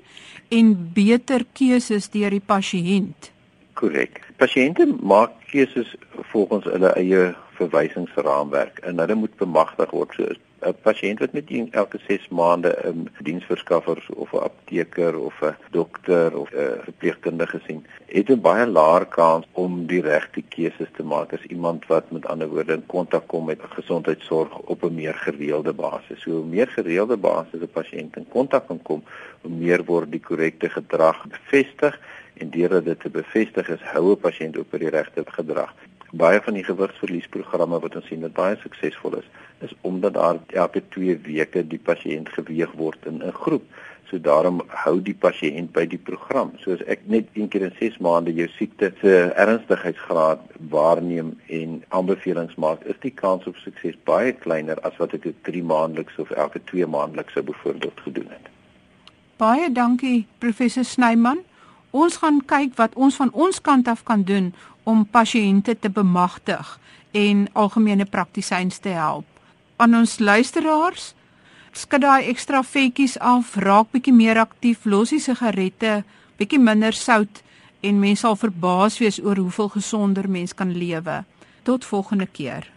en 0.50 0.74
beter 0.94 1.44
keuses 1.58 2.10
deur 2.14 2.32
die 2.32 2.44
pasiënt. 2.44 3.32
Korrek. 3.74 4.22
Pasiënte 4.38 4.86
maak 5.02 5.34
keuses 5.52 5.96
volgens 6.32 6.68
hulle 6.70 6.94
eie 7.00 7.32
verwysingsraamwerk 7.58 8.80
en 8.88 9.02
hulle 9.02 9.18
moet 9.24 9.36
bemagtig 9.42 9.92
word. 9.96 10.16
So 10.16 10.30
'n 10.62 10.76
pasiënt 10.82 11.20
wat 11.20 11.34
net 11.34 11.50
een- 11.50 11.72
elke 11.72 12.00
6 12.08 12.28
maande 12.28 12.72
'n 12.86 13.10
diensverskaffer 13.20 14.06
of 14.16 14.34
'n 14.34 14.44
apteker 14.50 15.20
of 15.20 15.42
'n 15.42 15.56
dokter 15.72 16.38
of 16.38 16.50
'n 16.52 16.82
verpleegkundige 16.84 17.60
sien, 17.66 17.86
het 18.06 18.30
'n 18.30 18.42
baie 18.42 18.68
laer 18.68 19.06
kans 19.06 19.46
om 19.52 19.86
die 19.86 20.02
regte 20.02 20.42
keuses 20.42 20.92
te 20.96 21.04
maak 21.04 21.34
as 21.34 21.44
iemand 21.44 21.86
wat 21.88 22.12
met 22.12 22.26
ander 22.26 22.48
woorde 22.48 22.74
in 22.74 22.86
kontak 22.86 23.28
kom 23.28 23.46
met 23.46 23.60
gesondheidsorg 23.62 24.58
op 24.58 24.84
'n 24.84 24.96
meer 24.96 25.16
gereelde 25.16 25.74
basis. 25.74 26.22
So 26.22 26.32
hoe 26.32 26.46
meer 26.46 26.68
gereelde 26.68 27.18
basis 27.18 27.62
'n 27.62 27.76
pasiënt 27.80 28.18
in 28.18 28.28
kontak 28.30 28.68
kan 28.68 28.82
kom, 28.82 29.04
hoe 29.42 29.52
meer 29.52 29.84
word 29.84 30.12
die 30.12 30.26
korrekte 30.30 30.70
gedrag 30.70 31.26
bevestig 31.28 32.00
en 32.34 32.50
deurdat 32.50 32.86
dit 32.86 33.12
bevestig 33.12 33.70
is, 33.70 33.82
hou 33.82 34.12
'n 34.12 34.20
pasiënt 34.20 34.58
op 34.58 34.72
die 34.72 34.90
regte 34.90 35.24
gedrag. 35.26 35.74
Baie 36.12 36.42
van 36.44 36.58
die 36.60 36.64
gewigsverliesprogramme 36.68 37.80
wat 37.80 37.96
ons 37.96 38.08
sien 38.12 38.24
wat 38.26 38.34
baie 38.36 38.58
suksesvol 38.60 39.16
is, 39.22 39.28
is 39.64 39.72
omdat 39.88 40.14
daar 40.14 40.40
elke 40.48 40.82
2 40.96 41.18
weke 41.24 41.64
die 41.68 41.80
pasiënt 41.80 42.30
geweeg 42.36 42.74
word 42.76 43.06
in 43.06 43.24
'n 43.24 43.32
groep. 43.32 43.64
So 44.10 44.20
daarom 44.20 44.62
hou 44.68 45.00
die 45.02 45.16
pasiënt 45.16 45.72
by 45.72 45.86
die 45.88 45.98
program. 45.98 46.52
So 46.60 46.74
as 46.74 46.84
ek 46.88 47.00
net 47.08 47.28
een 47.34 47.48
keer 47.48 47.62
in 47.62 47.76
6 47.80 47.98
maande 47.98 48.34
jou 48.34 48.48
siekte 48.58 48.92
se 49.02 49.32
ernstigheidsgraad 49.36 50.40
waarneem 50.70 51.40
en 51.48 51.84
aanbevelings 51.88 52.56
maak, 52.56 52.84
is 52.84 53.00
die 53.00 53.14
kans 53.16 53.48
op 53.48 53.56
sukses 53.56 53.96
baie 54.04 54.34
kleiner 54.34 54.80
as 54.84 54.98
wat 54.98 55.14
ek 55.14 55.24
dit 55.24 55.44
3 55.44 55.64
maandeliks 55.64 56.18
of 56.18 56.30
elke 56.32 56.60
2 56.64 56.88
maandeliks 56.88 57.34
sou 57.34 57.44
byvoorbeeld 57.44 58.00
gedoen 58.04 58.28
het. 58.30 58.52
Baie 59.38 59.72
dankie 59.72 60.28
professor 60.38 60.84
Snyman. 60.84 61.40
Ons 61.92 62.18
gaan 62.18 62.46
kyk 62.46 62.76
wat 62.76 62.96
ons 62.96 63.16
van 63.16 63.32
ons 63.32 63.62
kant 63.62 63.88
af 63.88 64.04
kan 64.04 64.24
doen 64.24 64.54
om 64.84 65.06
pasiënte 65.06 65.76
te 65.80 65.90
bemagtig 65.90 66.78
en 67.12 67.48
algemene 67.54 68.06
praktisyns 68.06 68.80
te 68.80 68.96
help. 68.96 69.28
Aan 69.78 69.96
ons 69.96 70.18
luisteraars, 70.20 71.14
skud 71.74 72.04
daai 72.06 72.30
ekstra 72.32 72.64
vetjies 72.64 73.18
af, 73.20 73.56
raak 73.58 73.92
bietjie 73.92 74.14
meer 74.16 74.40
aktief, 74.42 74.86
los 74.86 75.12
die 75.14 75.20
sigarette, 75.20 76.02
bietjie 76.40 76.60
minder 76.60 76.96
sout 76.96 77.44
en 77.82 78.00
mens 78.00 78.24
sal 78.24 78.38
verbaas 78.38 79.00
wees 79.02 79.20
oor 79.20 79.42
hoeveel 79.42 79.74
gesonder 79.76 80.30
mens 80.30 80.54
kan 80.54 80.74
lewe. 80.74 81.24
Tot 81.64 81.86
volgende 81.86 82.26
keer. 82.26 82.71